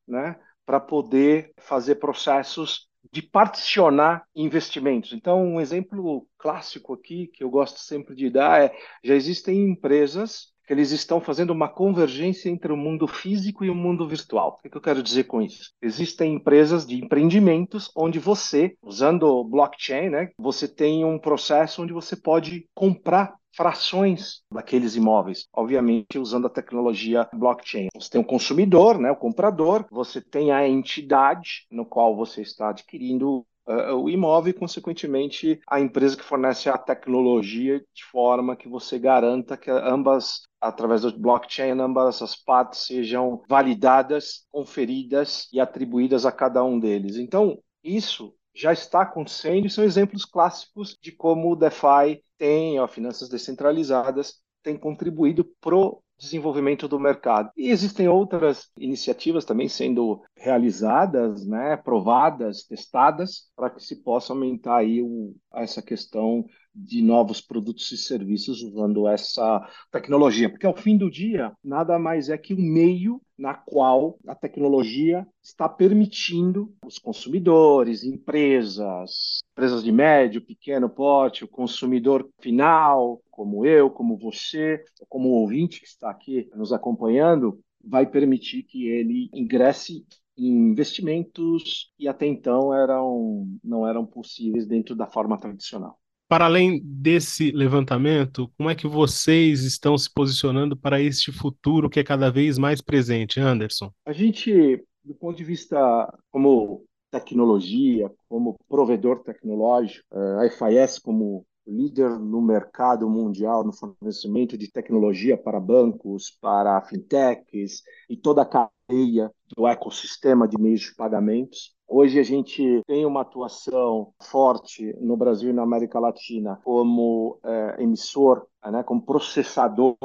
né, 0.08 0.40
para 0.66 0.80
poder 0.80 1.52
fazer 1.58 1.96
processos 1.96 2.88
de 3.16 3.22
particionar 3.22 4.26
investimentos. 4.36 5.14
Então, 5.14 5.42
um 5.42 5.62
exemplo 5.62 6.28
clássico 6.38 6.94
aqui 6.94 7.28
que 7.28 7.46
eu 7.46 7.50
gosto 7.50 7.80
sempre 7.80 8.14
de 8.14 8.30
dar 8.30 8.62
é: 8.62 8.76
já 9.02 9.16
existem 9.16 9.70
empresas 9.70 10.54
que 10.68 10.74
eles 10.74 10.92
estão 10.92 11.22
fazendo 11.22 11.52
uma 11.52 11.70
convergência 11.70 12.50
entre 12.50 12.74
o 12.74 12.76
mundo 12.78 13.08
físico 13.08 13.64
e 13.64 13.70
o 13.70 13.76
mundo 13.76 14.06
virtual. 14.06 14.60
O 14.60 14.70
que 14.70 14.76
eu 14.76 14.82
quero 14.82 15.02
dizer 15.02 15.24
com 15.26 15.42
isso? 15.42 15.72
Existem 15.82 16.34
empresas 16.34 16.86
de 16.86 17.02
empreendimentos 17.02 17.90
onde 17.96 18.20
você, 18.20 18.76
usando 18.82 19.46
blockchain, 19.46 20.10
né, 20.10 20.32
você 20.38 20.68
tem 20.68 21.06
um 21.06 21.18
processo 21.18 21.84
onde 21.84 21.94
você 21.94 22.18
pode 22.18 22.68
comprar 22.74 23.34
frações 23.56 24.42
daqueles 24.52 24.96
imóveis, 24.96 25.48
obviamente 25.54 26.20
usando 26.20 26.48
a 26.48 26.50
tecnologia 26.50 27.28
blockchain. 27.34 27.88
Você 27.96 28.10
tem 28.10 28.22
o 28.22 28.26
consumidor, 28.26 29.00
né, 29.00 29.12
o 29.12 29.16
comprador, 29.16 29.86
você 29.90 30.22
tem 30.22 30.52
a 30.52 30.68
entidade 30.68 31.66
no 31.72 31.86
qual 31.86 32.16
você 32.16 32.42
está 32.42 32.70
adquirindo 32.70 33.46
uh, 33.68 33.94
o 33.96 34.10
imóvel 34.10 34.52
e, 34.52 34.54
consequentemente, 34.54 35.60
a 35.68 35.80
empresa 35.80 36.18
que 36.18 36.24
fornece 36.24 36.70
a 36.70 36.78
tecnologia 36.78 37.80
de 37.94 38.04
forma 38.12 38.56
que 38.56 38.68
você 38.68 39.00
garanta 39.00 39.58
que 39.58 39.72
ambas, 39.72 40.42
através 40.60 41.02
do 41.02 41.18
blockchain, 41.18 41.80
ambas 41.80 42.22
as 42.22 42.36
partes 42.36 42.86
sejam 42.86 43.42
validadas, 43.50 44.46
conferidas 44.52 45.48
e 45.52 45.60
atribuídas 45.60 46.26
a 46.26 46.32
cada 46.32 46.64
um 46.64 46.80
deles. 46.80 47.18
Então, 47.18 47.58
isso 47.84 48.34
já 48.56 48.72
está 48.72 49.02
acontecendo 49.02 49.68
e 49.68 49.70
são 49.70 49.84
exemplos 49.84 50.24
clássicos 50.24 50.98
de 51.02 51.12
como 51.12 51.52
o 51.52 51.56
DeFi 51.56 52.24
tem, 52.38 52.80
ó, 52.80 52.88
finanças 52.88 53.28
descentralizadas, 53.28 54.36
tem 54.64 54.78
contribuído 54.78 55.46
pro 55.60 56.02
desenvolvimento 56.18 56.88
do 56.88 57.00
mercado. 57.00 57.52
E 57.58 57.70
existem 57.70 58.08
outras 58.08 58.70
iniciativas 58.80 59.44
também 59.44 59.68
sendo 59.68 60.22
realizadas, 60.36 61.46
né, 61.46 61.76
provadas, 61.76 62.64
testadas, 62.64 63.50
para 63.56 63.70
que 63.70 63.84
se 63.84 64.02
possa 64.02 64.32
aumentar 64.32 64.78
aí 64.78 65.02
o, 65.02 65.36
essa 65.54 65.82
questão 65.82 66.46
de 66.74 67.02
novos 67.02 67.42
produtos 67.42 67.92
e 67.92 67.98
serviços 67.98 68.62
usando 68.62 69.08
essa 69.08 69.62
tecnologia, 69.92 70.50
porque 70.50 70.66
ao 70.66 70.76
fim 70.76 70.98
do 70.98 71.10
dia 71.10 71.54
nada 71.64 72.00
mais 72.00 72.30
é 72.30 72.38
que 72.38 72.54
um 72.54 72.62
meio 72.62 73.22
na 73.38 73.54
qual 73.54 74.18
a 74.28 74.34
tecnologia 74.34 75.28
está 75.44 75.68
permitindo 75.68 76.74
os 76.86 76.98
consumidores, 76.98 78.04
empresas, 78.04 79.40
empresas 79.52 79.84
de 79.84 79.92
médio, 79.92 80.46
pequeno 80.46 80.90
porte, 80.90 81.44
o 81.44 81.48
consumidor 81.48 82.30
final, 82.40 83.22
como 83.30 83.66
eu, 83.66 83.90
como 83.90 84.18
você, 84.18 84.84
como 85.10 85.30
o 85.30 85.42
ouvinte 85.42 85.82
que 85.82 85.88
está 85.88 86.10
aqui 86.10 86.50
nos 86.56 86.72
acompanhando, 86.72 87.60
vai 87.84 88.06
permitir 88.06 88.64
que 88.64 88.88
ele 88.88 89.30
ingresse 89.34 90.06
em 90.38 90.72
investimentos 90.72 91.94
que 91.98 92.08
até 92.08 92.26
então 92.26 92.74
eram, 92.74 93.48
não 93.64 93.88
eram 93.88 94.06
possíveis 94.06 94.66
dentro 94.66 94.96
da 94.96 95.08
forma 95.08 95.38
tradicional. 95.38 95.98
Para 96.28 96.46
além 96.46 96.82
desse 96.84 97.52
levantamento, 97.52 98.52
como 98.58 98.70
é 98.70 98.76
que 98.76 98.88
vocês 98.88 99.62
estão 99.62 99.96
se 99.98 100.12
posicionando 100.12 100.76
para 100.76 101.00
este 101.00 101.32
futuro 101.32 101.90
que 101.90 102.00
é 102.00 102.04
cada 102.04 102.32
vez 102.32 102.58
mais 102.58 102.82
presente, 102.82 103.40
Anderson? 103.40 103.92
A 104.06 104.12
gente, 104.12 104.84
do 105.04 105.14
ponto 105.14 105.38
de 105.38 105.44
vista 105.44 106.12
como 106.32 106.84
tecnologia, 107.12 108.12
como 108.28 108.56
provedor 108.68 109.24
tecnológico, 109.24 110.04
eh, 110.14 110.48
a 110.48 110.50
FIS 110.50 111.00
como 111.00 111.46
líder 111.68 112.20
no 112.20 112.42
mercado 112.42 113.10
mundial 113.10 113.64
no 113.64 113.74
fornecimento 113.74 114.58
de 114.58 114.72
tecnologia 114.72 115.38
para 115.38 115.60
bancos, 115.60 116.38
para 116.42 116.82
fintechs 116.82 117.82
e 118.10 118.16
toda 118.16 118.44
a 118.44 118.46
cadeia 118.88 119.32
do 119.56 119.68
ecossistema 119.68 120.48
de 120.48 120.58
meios 120.60 120.82
de 120.82 120.96
pagamentos. 120.96 121.74
Hoje 121.88 122.20
a 122.20 122.24
gente 122.24 122.82
tem 122.88 123.06
uma 123.06 123.22
atuação 123.22 124.14
forte 124.22 124.94
no 125.00 125.18
Brasil 125.18 125.50
e 125.50 125.54
na 125.54 125.64
América 125.64 126.00
Latina 126.00 126.60
como 126.64 127.40
é, 127.44 127.84
emissor, 127.84 128.48
né, 128.64 128.84
como 128.84 129.06
processador 129.06 129.96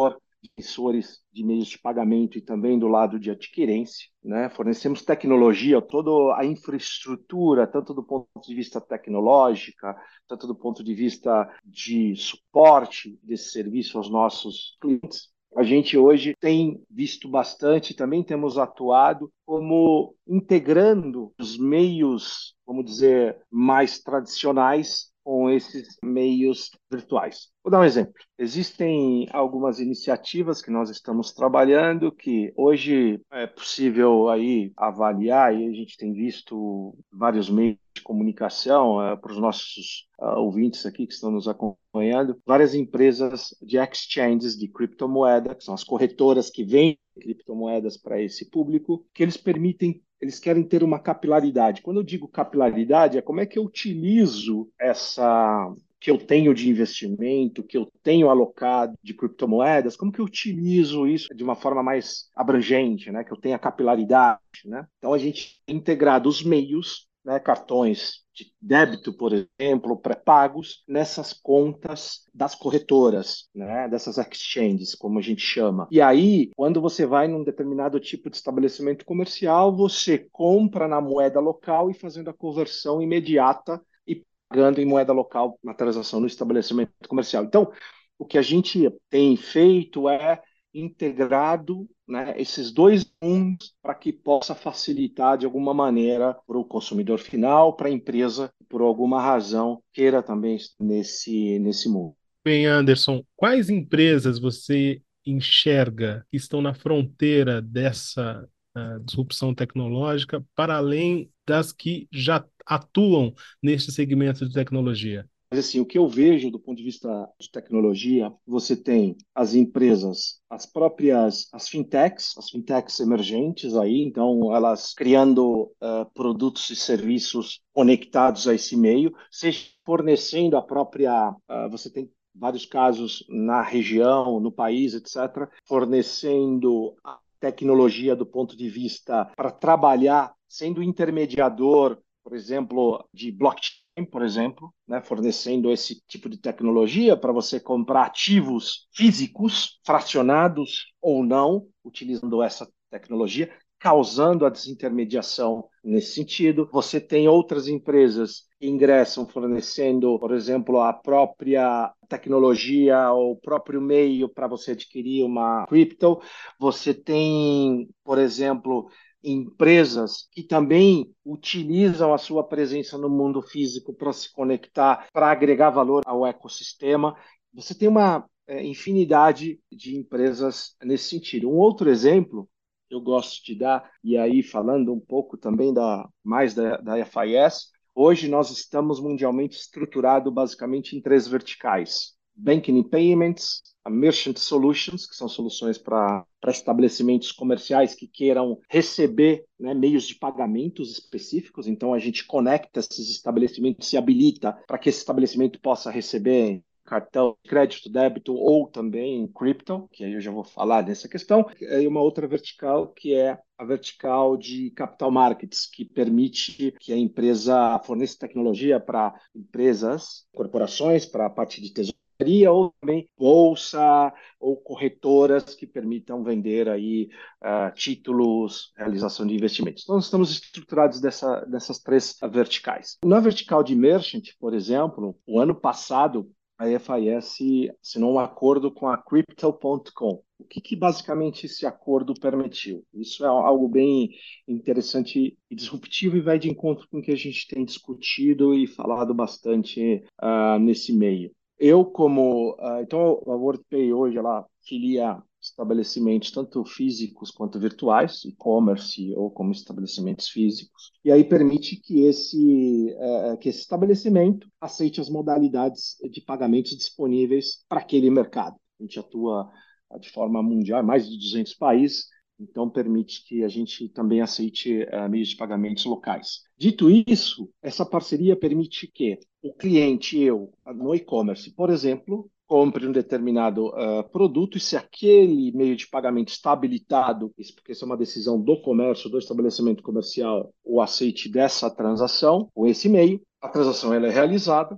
de 0.43 0.51
emissores 0.57 1.21
de 1.33 1.45
meios 1.45 1.69
de 1.69 1.79
pagamento 1.79 2.39
e 2.39 2.41
também 2.41 2.79
do 2.79 2.89
lado 2.89 3.19
de 3.19 3.31
adquirência. 3.31 4.09
Né? 4.23 4.49
Fornecemos 4.51 5.03
tecnologia, 5.03 5.81
toda 5.81 6.37
a 6.37 6.45
infraestrutura, 6.45 7.67
tanto 7.67 7.93
do 7.95 8.03
ponto 8.03 8.29
de 8.47 8.55
vista 8.55 8.81
tecnológico, 8.81 9.87
tanto 10.27 10.47
do 10.47 10.55
ponto 10.55 10.83
de 10.83 10.95
vista 10.95 11.51
de 11.65 12.15
suporte 12.17 13.19
desse 13.23 13.51
serviço 13.51 13.99
aos 13.99 14.11
nossos 14.11 14.77
clientes. 14.81 15.31
A 15.57 15.62
gente 15.62 15.99
hoje 15.99 16.35
tem 16.38 16.80
visto 16.88 17.28
bastante, 17.28 17.95
também 17.95 18.23
temos 18.23 18.57
atuado 18.57 19.30
como 19.45 20.14
integrando 20.26 21.33
os 21.40 21.59
meios, 21.59 22.54
vamos 22.64 22.85
dizer, 22.85 23.37
mais 23.50 24.00
tradicionais 24.00 25.11
com 25.25 25.50
esses 25.50 25.97
meios 26.02 26.71
virtuais. 26.90 27.49
Vou 27.62 27.71
dar 27.71 27.80
um 27.80 27.85
exemplo. 27.85 28.14
Existem 28.38 29.28
algumas 29.33 29.78
iniciativas 29.80 30.62
que 30.62 30.71
nós 30.71 30.88
estamos 30.88 31.33
trabalhando 31.33 32.11
que 32.12 32.52
hoje 32.57 33.21
é 33.30 33.47
possível 33.47 34.28
aí 34.28 34.73
avaliar 34.76 35.54
e 35.54 35.66
a 35.66 35.73
gente 35.73 35.97
tem 35.97 36.12
visto 36.12 36.97
vários 37.12 37.50
meios 37.50 37.76
de 38.00 38.04
comunicação 38.04 39.02
é, 39.02 39.16
para 39.16 39.33
os 39.33 39.38
nossos 39.38 40.09
uh, 40.19 40.38
ouvintes 40.38 40.85
aqui 40.85 41.07
que 41.07 41.12
estão 41.12 41.30
nos 41.30 41.47
acompanhando, 41.47 42.40
várias 42.45 42.75
empresas 42.75 43.54
de 43.62 43.78
exchanges 43.78 44.59
de 44.59 44.69
criptomoeda, 44.69 45.54
que 45.54 45.62
são 45.62 45.75
as 45.75 45.85
corretoras 45.85 46.50
que 46.50 46.64
vendem 46.64 46.99
criptomoedas 47.21 47.97
para 47.97 48.21
esse 48.21 48.50
público, 48.50 49.07
que 49.14 49.23
eles 49.23 49.37
permitem 49.37 50.02
eles 50.21 50.38
querem 50.38 50.62
ter 50.62 50.83
uma 50.83 50.99
capilaridade. 50.99 51.80
Quando 51.80 51.97
eu 51.97 52.02
digo 52.02 52.28
capilaridade, 52.28 53.16
é 53.16 53.23
como 53.23 53.40
é 53.40 53.47
que 53.47 53.59
eu 53.59 53.64
utilizo 53.64 54.69
essa 54.78 55.75
que 56.00 56.11
eu 56.11 56.16
tenho 56.16 56.54
de 56.54 56.69
investimento, 56.69 57.62
que 57.62 57.76
eu 57.76 57.87
tenho 58.02 58.30
alocado 58.30 58.95
de 59.02 59.12
criptomoedas, 59.12 59.97
como 59.97 60.11
que 60.11 60.19
eu 60.19 60.25
utilizo 60.25 61.07
isso 61.07 61.28
de 61.35 61.45
uma 61.45 61.54
forma 61.54 61.83
mais 61.83 62.30
abrangente, 62.35 63.12
né? 63.12 63.23
Que 63.23 63.30
eu 63.30 63.37
tenha 63.37 63.59
capilaridade, 63.59 64.40
né? 64.64 64.87
Então 64.99 65.12
a 65.12 65.19
gente 65.19 65.61
tem 65.66 65.76
integrado 65.76 66.26
os 66.26 66.42
meios 66.42 67.07
né, 67.25 67.39
cartões 67.39 68.25
de 68.35 68.53
débito, 68.61 69.12
por 69.12 69.33
exemplo, 69.33 69.97
pré-pagos, 69.97 70.83
nessas 70.89 71.33
contas 71.33 72.25
das 72.35 72.55
corretoras, 72.55 73.49
né, 73.55 73.89
dessas 73.89 74.19
exchanges, 74.19 74.95
como 74.95 75.19
a 75.19 75.23
gente 75.23 75.43
chama. 75.43 75.87
E 75.91 76.00
aí, 76.00 76.50
quando 76.56 76.80
você 76.80 77.04
vai 77.04 77.28
num 77.28 77.45
determinado 77.45 78.00
tipo 78.00 78.30
de 78.30 78.37
estabelecimento 78.37 79.04
comercial, 79.04 79.75
você 79.75 80.26
compra 80.33 80.89
na 80.89 81.00
moeda 81.00 81.41
local 81.41 81.91
e 81.91 81.95
fazendo 81.95 82.30
a 82.30 82.35
conversão 82.35 83.02
imediata 83.02 83.80
e 84.06 84.25
pagando 84.49 84.80
em 84.80 84.87
moeda 84.87 85.13
local 85.13 85.59
na 85.63 85.75
transação 85.75 86.21
no 86.21 86.26
estabelecimento 86.26 86.93
comercial. 87.09 87.45
Então, 87.45 87.71
o 88.19 88.25
que 88.25 88.39
a 88.39 88.43
gente 88.43 88.91
tem 89.09 89.37
feito 89.37 90.09
é 90.09 90.43
integrado 90.73 91.89
né, 92.06 92.35
esses 92.37 92.73
dois 92.73 93.04
mundos 93.23 93.75
para 93.83 93.95
que 93.95 94.13
possa 94.13 94.54
facilitar 94.54 95.39
de 95.39 95.47
alguma 95.47 95.75
maneira 95.75 96.35
para 96.47 96.59
o 96.59 96.65
consumidor 96.65 97.19
final, 97.19 97.76
para 97.76 97.89
a 97.89 97.93
empresa, 97.93 98.52
por 98.69 98.80
alguma 98.80 99.21
razão, 99.21 99.83
queira 99.93 100.23
também 100.23 100.59
nesse, 100.78 101.59
nesse 101.59 101.89
mundo. 101.89 102.15
Bem, 102.45 102.67
Anderson, 102.67 103.23
quais 103.37 103.69
empresas 103.69 104.39
você 104.39 105.02
enxerga 105.26 106.26
que 106.30 106.37
estão 106.37 106.63
na 106.63 106.75
fronteira 106.75 107.61
dessa 107.61 108.49
uh, 108.76 109.04
disrupção 109.04 109.54
tecnológica, 109.54 110.45
para 110.54 110.76
além 110.76 111.30
das 111.47 111.73
que 111.73 112.09
já 112.11 112.45
atuam 112.65 113.35
neste 113.63 113.93
segmento 113.93 114.49
de 114.49 114.54
tecnologia? 114.54 115.28
Mas 115.50 115.67
assim, 115.67 115.80
o 115.80 115.86
que 115.86 115.99
eu 115.99 116.06
vejo 116.06 116.49
do 116.49 116.60
ponto 116.60 116.78
de 116.78 116.84
vista 116.84 117.28
de 117.41 117.50
tecnologia, 117.50 118.32
você 118.47 118.76
tem 118.76 119.17
as 119.34 119.52
empresas, 119.52 120.41
as 120.49 120.65
próprias, 120.65 121.49
as 121.52 121.69
fintechs, 121.69 122.39
as 122.39 122.50
fintechs 122.50 123.00
emergentes 123.00 123.75
aí, 123.75 124.00
então 124.00 124.54
elas 124.54 124.95
criando 124.95 125.65
uh, 125.82 126.08
produtos 126.15 126.71
e 126.71 126.76
serviços 126.76 127.60
conectados 127.73 128.47
a 128.47 128.54
esse 128.54 128.76
meio, 128.76 129.13
seja 129.28 129.67
fornecendo 129.84 130.56
a 130.56 130.63
própria, 130.63 131.30
uh, 131.30 131.69
você 131.69 131.91
tem 131.91 132.08
vários 132.32 132.65
casos 132.65 133.25
na 133.28 133.60
região, 133.60 134.39
no 134.39 134.52
país, 134.52 134.95
etc., 134.95 135.49
fornecendo 135.67 136.95
a 137.02 137.19
tecnologia 137.41 138.15
do 138.15 138.25
ponto 138.25 138.56
de 138.56 138.69
vista 138.69 139.25
para 139.34 139.50
trabalhar, 139.50 140.32
sendo 140.49 140.80
intermediador, 140.80 141.99
por 142.23 142.36
exemplo, 142.36 143.04
de 143.13 143.32
blockchain 143.32 143.79
por 144.11 144.23
exemplo, 144.23 144.73
né, 144.89 145.00
fornecendo 145.03 145.71
esse 145.71 146.00
tipo 146.07 146.29
de 146.29 146.39
tecnologia 146.39 147.17
para 147.17 147.33
você 147.33 147.61
comprar 147.61 148.07
ativos 148.07 148.89
físicos, 148.95 149.79
fracionados 149.85 150.93
ou 151.03 151.23
não, 151.23 151.67
utilizando 151.85 152.43
essa 152.43 152.69
tecnologia, 152.91 153.53
causando 153.79 154.45
a 154.45 154.50
desintermediação 154.50 155.69
nesse 155.83 156.15
sentido. 156.15 156.69
Você 156.73 157.00
tem 157.00 157.29
outras 157.29 157.67
empresas 157.69 158.43
que 158.59 158.67
ingressam 158.69 159.26
fornecendo, 159.26 160.19
por 160.19 160.33
exemplo, 160.35 160.81
a 160.81 160.93
própria 160.93 161.93
tecnologia 162.09 163.11
ou 163.13 163.33
o 163.33 163.37
próprio 163.37 163.81
meio 163.81 164.29
para 164.29 164.47
você 164.47 164.73
adquirir 164.73 165.25
uma 165.25 165.67
cripto. 165.67 166.21
Você 166.59 166.93
tem, 166.93 167.89
por 168.05 168.19
exemplo, 168.19 168.89
empresas 169.23 170.28
que 170.33 170.43
também 170.43 171.15
utilizam 171.25 172.13
a 172.13 172.19
sua 172.19 172.43
presença 172.43 172.97
no 172.97 173.09
mundo 173.09 173.43
físico 173.43 173.93
para 173.93 174.13
se 174.13 174.33
conectar, 174.33 175.06
para 175.13 175.30
agregar 175.30 175.71
valor 175.71 176.02
ao 176.06 176.26
ecossistema. 176.26 177.17
Você 177.52 177.75
tem 177.75 177.89
uma 177.89 178.28
é, 178.47 178.65
infinidade 178.65 179.61
de 179.71 179.97
empresas 179.97 180.75
nesse 180.83 181.09
sentido. 181.09 181.49
Um 181.50 181.56
outro 181.56 181.91
exemplo 181.91 182.49
eu 182.91 183.00
gosto 183.00 183.45
de 183.45 183.54
dar, 183.54 183.89
e 184.02 184.19
aí 184.19 184.43
falando 184.43 184.93
um 184.93 184.99
pouco 184.99 185.39
também 185.39 185.73
da 185.73 186.09
mais 186.25 186.54
da, 186.54 186.76
da 186.78 187.04
FIS, 187.04 187.71
hoje 187.95 188.28
nós 188.28 188.50
estamos 188.50 189.00
mundialmente 189.00 189.56
estruturado 189.56 190.30
basicamente 190.30 190.97
em 190.97 191.00
três 191.00 191.28
verticais: 191.28 192.17
Banking 192.41 192.81
and 192.81 192.85
Payments, 192.85 193.63
a 193.85 193.91
Merchant 193.91 194.37
Solutions, 194.39 195.07
que 195.07 195.15
são 195.15 195.29
soluções 195.29 195.79
para 195.79 196.25
estabelecimentos 196.49 197.33
comerciais 197.33 197.95
que 197.95 198.07
queiram 198.07 198.59
receber 198.69 199.45
né, 199.59 199.75
meios 199.75 200.05
de 200.05 200.15
pagamentos 200.15 200.91
específicos. 200.91 201.67
Então, 201.67 201.93
a 201.93 201.99
gente 201.99 202.26
conecta 202.26 202.81
esses 202.81 203.11
estabelecimentos 203.11 203.93
e 203.93 203.97
habilita 203.97 204.53
para 204.67 204.79
que 204.79 204.89
esse 204.89 204.99
estabelecimento 204.99 205.61
possa 205.61 205.91
receber 205.91 206.63
cartão 206.85 207.37
crédito, 207.45 207.89
débito 207.89 208.35
ou 208.35 208.67
também 208.67 209.29
cripto, 209.29 209.89
que 209.93 210.03
aí 210.03 210.15
eu 210.15 210.21
já 210.21 210.33
vou 210.33 210.43
falar 210.43 210.83
dessa 210.83 211.09
questão. 211.09 211.47
E 211.61 211.87
uma 211.87 212.00
outra 212.03 212.26
vertical 212.26 212.89
que 212.89 213.15
é 213.15 213.39
a 213.57 213.65
vertical 213.65 214.37
de 214.37 214.71
capital 214.73 215.11
markets, 215.11 215.67
que 215.71 215.85
permite 215.85 216.75
que 216.81 216.93
a 216.93 216.97
empresa 216.97 217.79
forneça 217.85 218.19
tecnologia 218.19 218.81
para 218.81 219.15
empresas, 219.35 220.26
corporações, 220.35 221.07
para 221.07 221.26
a 221.26 221.31
parte 221.31 221.61
de 221.61 221.73
tesouro 221.73 222.00
ou 222.47 222.75
também 222.80 223.09
bolsa 223.19 224.13
ou 224.39 224.56
corretoras 224.56 225.54
que 225.54 225.67
permitam 225.67 226.23
vender 226.23 226.69
aí 226.69 227.09
uh, 227.43 227.73
títulos, 227.75 228.73
realização 228.76 229.26
de 229.26 229.35
investimentos. 229.35 229.83
Então, 229.83 229.97
nós 229.97 230.04
estamos 230.04 230.30
estruturados 230.30 231.00
dessa, 231.00 231.41
dessas 231.47 231.78
três 231.78 232.17
verticais. 232.30 232.99
Na 233.04 233.21
vertical 233.21 233.63
de 233.63 233.75
merchant, 233.75 234.28
por 234.39 234.54
exemplo, 234.54 235.17
o 235.26 235.39
ano 235.39 235.54
passado 235.54 236.30
a 236.61 236.67
FIS 236.78 237.71
assinou 237.83 238.15
um 238.15 238.19
acordo 238.19 238.71
com 238.71 238.87
a 238.87 238.99
Crypto.com. 238.99 240.23
O 240.39 240.45
que, 240.45 240.61
que, 240.61 240.76
basicamente 240.76 241.47
esse 241.47 241.65
acordo 241.65 242.13
permitiu? 242.13 242.85
Isso 242.93 243.25
é 243.25 243.28
algo 243.28 243.67
bem 243.67 244.11
interessante 244.47 245.39
e 245.50 245.54
disruptivo 245.54 246.19
e 246.19 246.21
vai 246.21 246.39
de 246.39 246.50
encontro 246.50 246.87
com 246.91 246.99
o 246.99 247.02
que 247.02 247.13
a 247.13 247.17
gente 247.17 247.49
tem 247.49 247.65
discutido 247.65 248.54
e 248.54 248.67
falado 248.67 249.15
bastante 249.15 250.04
uh, 250.23 250.59
nesse 250.59 250.93
meio. 250.93 251.30
Eu, 251.61 251.85
como. 251.85 252.53
Uh, 252.55 252.81
então, 252.81 253.23
a 253.27 253.37
WorldPay 253.37 253.93
hoje 253.93 254.17
ela 254.17 254.47
filia 254.67 255.23
estabelecimentos 255.39 256.31
tanto 256.31 256.65
físicos 256.65 257.31
quanto 257.31 257.61
virtuais, 257.61 258.25
e-commerce 258.25 259.15
ou 259.15 259.31
como 259.31 259.53
estabelecimentos 259.53 260.29
físicos, 260.29 260.91
e 261.05 261.11
aí 261.13 261.25
permite 261.25 261.77
que 261.77 262.05
esse, 262.05 262.95
uh, 262.99 263.37
que 263.39 263.49
esse 263.51 263.61
estabelecimento 263.61 264.49
aceite 264.61 265.01
as 265.01 265.11
modalidades 265.11 265.97
de 266.11 266.21
pagamentos 266.23 266.77
disponíveis 266.77 267.65
para 267.69 267.81
aquele 267.81 268.11
mercado. 268.11 268.57
A 268.79 268.83
gente 268.83 268.99
atua 268.99 269.51
de 269.99 270.11
forma 270.11 270.43
mundial, 270.43 270.83
mais 270.83 271.09
de 271.09 271.19
200 271.19 271.55
países, 271.55 272.07
então 272.39 272.71
permite 272.71 273.25
que 273.27 273.45
a 273.45 273.49
gente 273.49 273.89
também 273.91 274.23
aceite 274.23 274.83
uh, 274.85 275.09
meios 275.11 275.29
de 275.29 275.37
pagamentos 275.37 275.85
locais. 275.85 276.43
Dito 276.57 276.89
isso, 276.91 277.51
essa 277.63 277.85
parceria 277.85 278.35
permite 278.35 278.87
que 278.87 279.19
o 279.43 279.53
cliente, 279.53 280.19
eu, 280.19 280.53
no 280.67 280.95
e-commerce, 280.95 281.50
por 281.50 281.71
exemplo, 281.71 282.31
compre 282.47 282.87
um 282.87 282.93
determinado 282.93 283.69
uh, 283.69 284.03
produto 284.11 284.59
e 284.59 284.61
se 284.61 284.76
aquele 284.76 285.53
meio 285.53 285.76
de 285.76 285.87
pagamento 285.87 286.31
está 286.31 286.53
habilitado, 286.53 287.33
isso 287.39 287.55
porque 287.55 287.73
isso 287.73 287.85
é 287.85 287.87
uma 287.87 287.97
decisão 287.97 288.41
do 288.41 288.61
comércio, 288.61 289.09
do 289.09 289.19
estabelecimento 289.19 289.83
comercial, 289.83 290.53
o 290.65 290.81
aceite 290.81 291.29
dessa 291.29 291.71
transação, 291.71 292.50
ou 292.55 292.67
esse 292.67 292.89
meio, 292.89 293.23
a 293.41 293.49
transação 293.49 293.95
ela 293.95 294.09
é 294.09 294.11
realizada, 294.11 294.76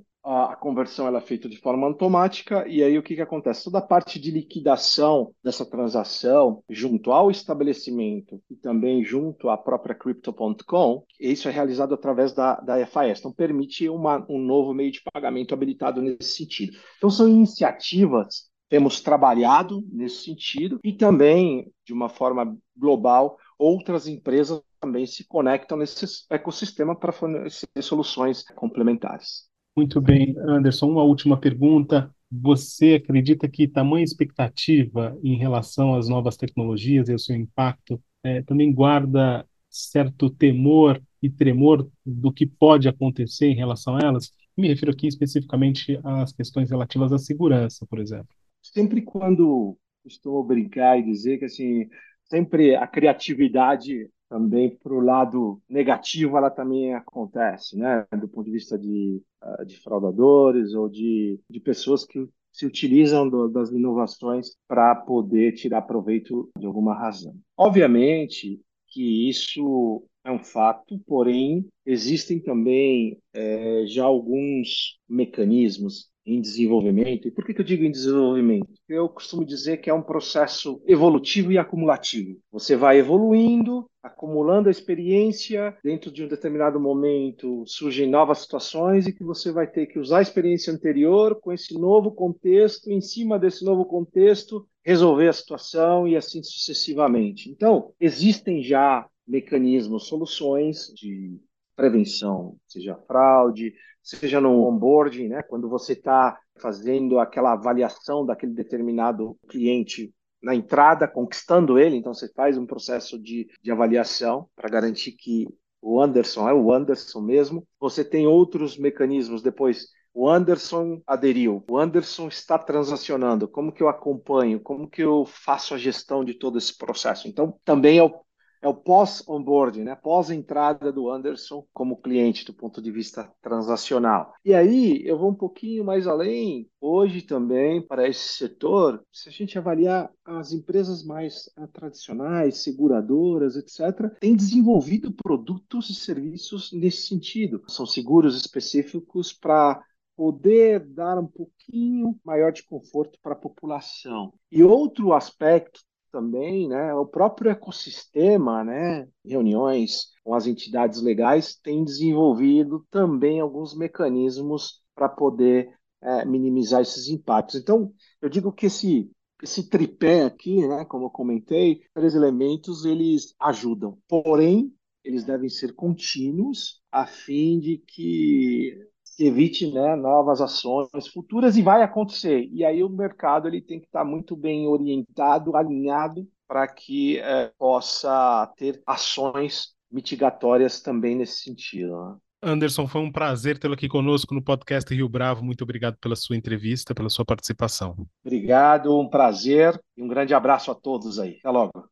conversão 0.63 1.09
ela 1.09 1.19
é 1.19 1.21
feita 1.21 1.49
de 1.49 1.59
forma 1.59 1.89
automática 1.89 2.65
e 2.69 2.85
aí 2.85 2.97
o 2.97 3.03
que, 3.03 3.17
que 3.17 3.21
acontece? 3.21 3.65
Toda 3.65 3.79
a 3.79 3.83
parte 3.83 4.21
de 4.21 4.31
liquidação 4.31 5.35
dessa 5.43 5.67
transação 5.69 6.63
junto 6.71 7.11
ao 7.11 7.33
estabelecimento 7.33 8.41
e 8.49 8.55
também 8.55 9.03
junto 9.03 9.49
à 9.49 9.59
própria 9.59 9.93
Crypto.com, 9.93 11.05
isso 11.19 11.49
é 11.49 11.51
realizado 11.51 11.95
através 11.95 12.33
da, 12.33 12.61
da 12.61 12.77
FIS. 12.87 13.19
Então, 13.19 13.33
permite 13.33 13.89
uma, 13.89 14.25
um 14.29 14.39
novo 14.39 14.73
meio 14.73 14.93
de 14.93 15.03
pagamento 15.13 15.53
habilitado 15.53 16.01
nesse 16.01 16.37
sentido. 16.37 16.79
Então, 16.97 17.11
são 17.11 17.29
iniciativas 17.29 18.51
temos 18.69 19.03
trabalhado 19.03 19.85
nesse 19.93 20.25
sentido 20.25 20.81
e 20.83 20.95
também, 20.95 21.71
de 21.85 21.93
uma 21.93 22.09
forma 22.09 22.57
global, 22.75 23.37
outras 23.59 24.07
empresas 24.07 24.63
também 24.81 25.05
se 25.05 25.27
conectam 25.27 25.77
nesse 25.77 26.07
ecossistema 26.31 26.99
para 26.99 27.13
fornecer 27.13 27.69
soluções 27.83 28.43
complementares. 28.55 29.52
Muito 29.77 30.01
bem, 30.01 30.35
Anderson. 30.39 30.91
Uma 30.91 31.03
última 31.03 31.39
pergunta. 31.39 32.15
Você 32.31 32.95
acredita 32.95 33.49
que 33.49 33.69
tamanha 33.69 34.05
expectativa 34.05 35.19
em 35.23 35.37
relação 35.37 35.95
às 35.95 36.09
novas 36.09 36.37
tecnologias 36.37 37.09
e 37.09 37.13
ao 37.13 37.19
seu 37.19 37.37
impacto 37.37 38.03
é, 38.23 38.43
também 38.43 38.73
guarda 38.73 39.47
certo 39.69 40.29
temor 40.29 41.03
e 41.23 41.31
tremor 41.31 41.91
do 42.05 42.33
que 42.33 42.47
pode 42.47 42.89
acontecer 42.89 43.47
em 43.47 43.57
relação 43.57 43.97
a 43.97 44.01
elas? 44.01 44.31
Me 44.57 44.69
refiro 44.69 44.93
aqui 44.93 45.07
especificamente 45.07 45.99
às 46.05 46.33
questões 46.33 46.71
relativas 46.71 47.13
à 47.13 47.19
segurança, 47.19 47.87
por 47.87 47.99
exemplo. 47.99 48.29
Sempre 48.63 49.01
quando 49.01 49.77
costumo 50.03 50.45
brincar 50.45 50.99
e 50.99 51.03
dizer 51.03 51.39
que 51.39 51.47
assim, 51.47 51.89
sempre 52.25 52.75
a 52.75 52.87
criatividade 52.87 54.09
também 54.33 54.71
para 54.71 54.95
o 54.95 55.01
lado 55.01 55.61
negativo 55.69 56.39
ela 56.39 56.51
também 56.51 56.95
acontece, 56.95 57.77
né? 57.77 58.07
Do 58.19 58.27
ponto 58.27 58.47
de 58.47 58.53
vista 58.53 58.79
de, 58.79 59.21
ah, 59.43 59.63
de 59.63 59.77
fraudadores 59.77 60.73
ou 60.73 60.89
de, 60.89 61.39
de 61.51 61.61
pessoas 61.61 62.07
que 62.07 62.27
se 62.51 62.65
utilizam 62.65 63.29
do, 63.29 63.47
das 63.49 63.71
inovações 63.71 64.57
para 64.67 64.95
poder 64.95 65.53
tirar 65.53 65.83
proveito 65.83 66.49
de 66.59 66.65
alguma 66.65 66.95
razão. 66.95 67.35
Obviamente 67.59 68.59
que 68.89 69.29
isso 69.29 70.03
é 70.25 70.33
um 70.33 70.43
fato, 70.43 70.99
porém 71.07 71.67
existem 71.85 72.41
também 72.41 73.19
é, 73.35 73.85
já 73.87 74.05
alguns 74.05 74.99
mecanismos 75.07 76.11
em 76.25 76.41
desenvolvimento. 76.41 77.29
E 77.29 77.31
por 77.31 77.45
que, 77.45 77.53
que 77.53 77.61
eu 77.61 77.65
digo 77.65 77.85
em 77.85 77.91
desenvolvimento? 77.91 78.69
Eu 78.89 79.09
costumo 79.09 79.45
dizer 79.45 79.79
que 79.79 79.91
é 79.91 79.95
um 79.95 80.03
processo 80.03 80.81
evolutivo 80.87 81.53
e 81.53 81.59
acumulativo. 81.59 82.39
Você 82.51 82.77
vai 82.77 82.99
evoluindo, 82.99 83.87
acumulando 84.03 84.69
a 84.69 84.71
experiência, 84.73 85.77
dentro 85.83 86.11
de 86.11 86.25
um 86.25 86.29
determinado 86.29 86.81
momento 86.81 87.65
surgem 87.67 88.11
novas 88.11 88.39
situações 88.39 89.07
e 89.07 89.13
que 89.13 89.23
você 89.23 89.53
vai 89.53 89.67
ter 89.67 89.87
que 89.87 89.99
usar 89.99 90.19
a 90.19 90.23
experiência 90.23 90.73
anterior 90.73 91.39
com 91.41 91.53
esse 91.53 91.79
novo 91.79 92.11
contexto, 92.11 92.91
em 92.91 93.01
cima 93.01 93.39
desse 93.39 93.65
novo 93.65 93.85
contexto, 93.85 94.67
resolver 94.85 95.29
a 95.29 95.33
situação 95.33 96.09
e 96.09 96.17
assim 96.17 96.43
sucessivamente. 96.43 97.49
Então, 97.49 97.93
existem 98.01 98.63
já 98.63 99.07
mecanismos, 99.27 100.09
soluções 100.09 100.93
de 100.95 101.39
prevenção, 101.77 102.57
seja 102.67 102.97
fraude, 103.07 103.73
seja 104.03 104.41
no 104.41 104.67
onboarding, 104.67 105.29
né, 105.29 105.43
quando 105.43 105.69
você 105.69 105.93
está 105.93 106.39
fazendo 106.57 107.19
aquela 107.19 107.53
avaliação 107.53 108.27
daquele 108.27 108.53
determinado 108.53 109.37
cliente 109.49 110.13
na 110.43 110.55
entrada, 110.55 111.07
conquistando 111.07 111.79
ele, 111.79 111.97
então 111.97 112.13
você 112.13 112.29
faz 112.33 112.59
um 112.59 112.67
processo 112.67 113.19
de, 113.19 113.49
de 113.63 113.71
avaliação 113.71 114.49
para 114.57 114.69
garantir 114.69 115.13
que 115.13 115.47
o 115.81 116.01
Anderson 116.01 116.49
é 116.49 116.55
o 116.55 116.73
Anderson 116.73 117.21
mesmo. 117.21 117.67
Você 117.81 118.05
tem 118.05 118.27
outros 118.27 118.79
mecanismos 118.79 119.43
depois. 119.43 119.89
O 120.15 120.29
Anderson 120.29 121.01
aderiu, 121.07 121.65
o 121.69 121.79
Anderson 121.79 122.29
está 122.29 122.59
transacionando. 122.59 123.49
Como 123.49 123.73
que 123.73 123.83
eu 123.83 123.89
acompanho? 123.89 124.61
Como 124.61 124.89
que 124.89 125.03
eu 125.03 125.25
faço 125.25 125.75
a 125.75 125.79
gestão 125.79 126.25
de 126.25 126.35
todo 126.35 126.59
esse 126.59 126.77
processo? 126.77 127.27
Então, 127.27 127.59
também 127.65 127.99
é 127.99 128.03
o 128.03 128.21
é 128.63 128.69
o 128.69 128.75
pós-onboarding, 128.75 129.83
né? 129.83 129.97
pós-entrada 129.97 130.93
do 130.93 131.11
Anderson 131.11 131.67
como 131.73 132.01
cliente 132.01 132.45
do 132.45 132.55
ponto 132.55 132.81
de 132.81 132.93
vista 132.93 133.29
transacional. 133.43 134.33
E 134.45 134.55
aí 134.55 135.03
eu 135.05 135.19
vou 135.19 135.31
um 135.31 135.35
pouquinho 135.35 135.85
mais 135.85 136.07
além. 136.07 136.71
Hoje 136.81 137.23
também, 137.23 137.85
para 137.85 138.09
esse 138.09 138.37
setor, 138.37 139.05
se 139.13 139.29
a 139.29 139.33
gente 139.33 139.59
avaliar 139.59 140.11
as 140.25 140.53
empresas 140.53 141.05
mais 141.05 141.51
ah, 141.57 141.67
tradicionais, 141.67 142.63
seguradoras, 142.63 143.57
etc., 143.57 144.09
têm 144.21 144.37
desenvolvido 144.37 145.13
produtos 145.13 145.91
e 145.91 145.95
serviços 145.95 146.73
nesse 146.73 147.09
sentido. 147.09 147.63
São 147.67 147.85
seguros 147.85 148.37
específicos 148.37 149.33
para 149.33 149.83
poder 150.17 150.81
dar 150.81 151.19
um 151.19 151.27
pouquinho 151.27 152.17
maior 152.25 152.53
de 152.53 152.63
conforto 152.63 153.19
para 153.21 153.33
a 153.33 153.39
população. 153.39 154.33
E 154.51 154.63
outro 154.63 155.13
aspecto 155.13 155.81
também, 156.13 156.69
né, 156.69 156.95
o 156.95 157.07
próprio 157.07 157.51
ecossistema, 157.51 158.63
né, 158.63 159.09
reuniões 159.25 160.13
com 160.23 160.35
as 160.35 160.47
entidades 160.47 161.01
legais, 161.03 161.57
tem 161.57 161.83
desenvolvido 161.85 162.87
também 162.91 163.41
alguns 163.41 163.75
mecanismos 163.77 164.83
para 164.95 165.09
poder 165.09 165.75
é, 166.03 166.25
minimizar 166.25 166.83
esses 166.83 167.09
impactos. 167.09 167.57
Então, 167.57 167.93
eu 168.21 168.29
digo 168.29 168.53
que 168.53 168.67
esse 168.67 169.11
esse 169.43 169.69
tripé 169.69 170.23
aqui, 170.25 170.67
né, 170.69 170.85
como 170.85 171.07
eu 171.07 171.11
comentei, 171.11 171.83
três 171.93 172.15
elementos 172.15 172.85
eles 172.85 173.35
ajudam. 173.41 173.99
Porém, 174.07 174.73
eles 175.03 175.25
devem 175.25 175.49
ser 175.49 175.75
contínuos 175.75 176.81
a 176.93 177.07
fim 177.07 177.59
de 177.59 177.79
que 177.79 178.79
evite 179.27 179.73
né, 179.73 179.97
novas 179.97 180.41
ações 180.41 181.07
futuras 181.13 181.57
e 181.57 181.63
vai 181.63 181.83
acontecer. 181.83 182.49
E 182.53 182.65
aí 182.65 182.83
o 182.83 182.89
mercado 182.89 183.49
ele 183.49 183.61
tem 183.61 183.81
que 183.81 183.87
estar 183.87 184.05
muito 184.05 184.37
bem 184.37 184.67
orientado, 184.67 185.57
alinhado, 185.57 186.27
para 186.47 186.67
que 186.67 187.19
é, 187.19 187.51
possa 187.59 188.53
ter 188.57 188.83
ações 188.87 189.75
mitigatórias 189.91 190.81
também 190.81 191.17
nesse 191.17 191.43
sentido. 191.43 191.93
Né? 191.93 192.17
Anderson, 192.43 192.89
foi 192.89 193.01
um 193.01 193.13
prazer 193.13 193.57
tê-lo 193.59 193.75
aqui 193.75 193.89
conosco 193.89 194.35
no 194.35 194.43
podcast 194.43 194.93
Rio 194.93 195.09
Bravo. 195.09 195.45
Muito 195.45 195.63
obrigado 195.63 195.97
pela 195.99 196.17
sua 196.17 196.37
entrevista, 196.37 196.95
pela 196.95 197.09
sua 197.09 197.25
participação. 197.25 197.95
Obrigado, 198.25 198.99
um 198.99 199.09
prazer 199.09 199.81
e 199.97 200.03
um 200.03 200.09
grande 200.09 200.35
abraço 200.35 200.71
a 200.71 200.75
todos 200.75 201.21
aí. 201.21 201.37
Até 201.39 201.51
logo. 201.51 201.92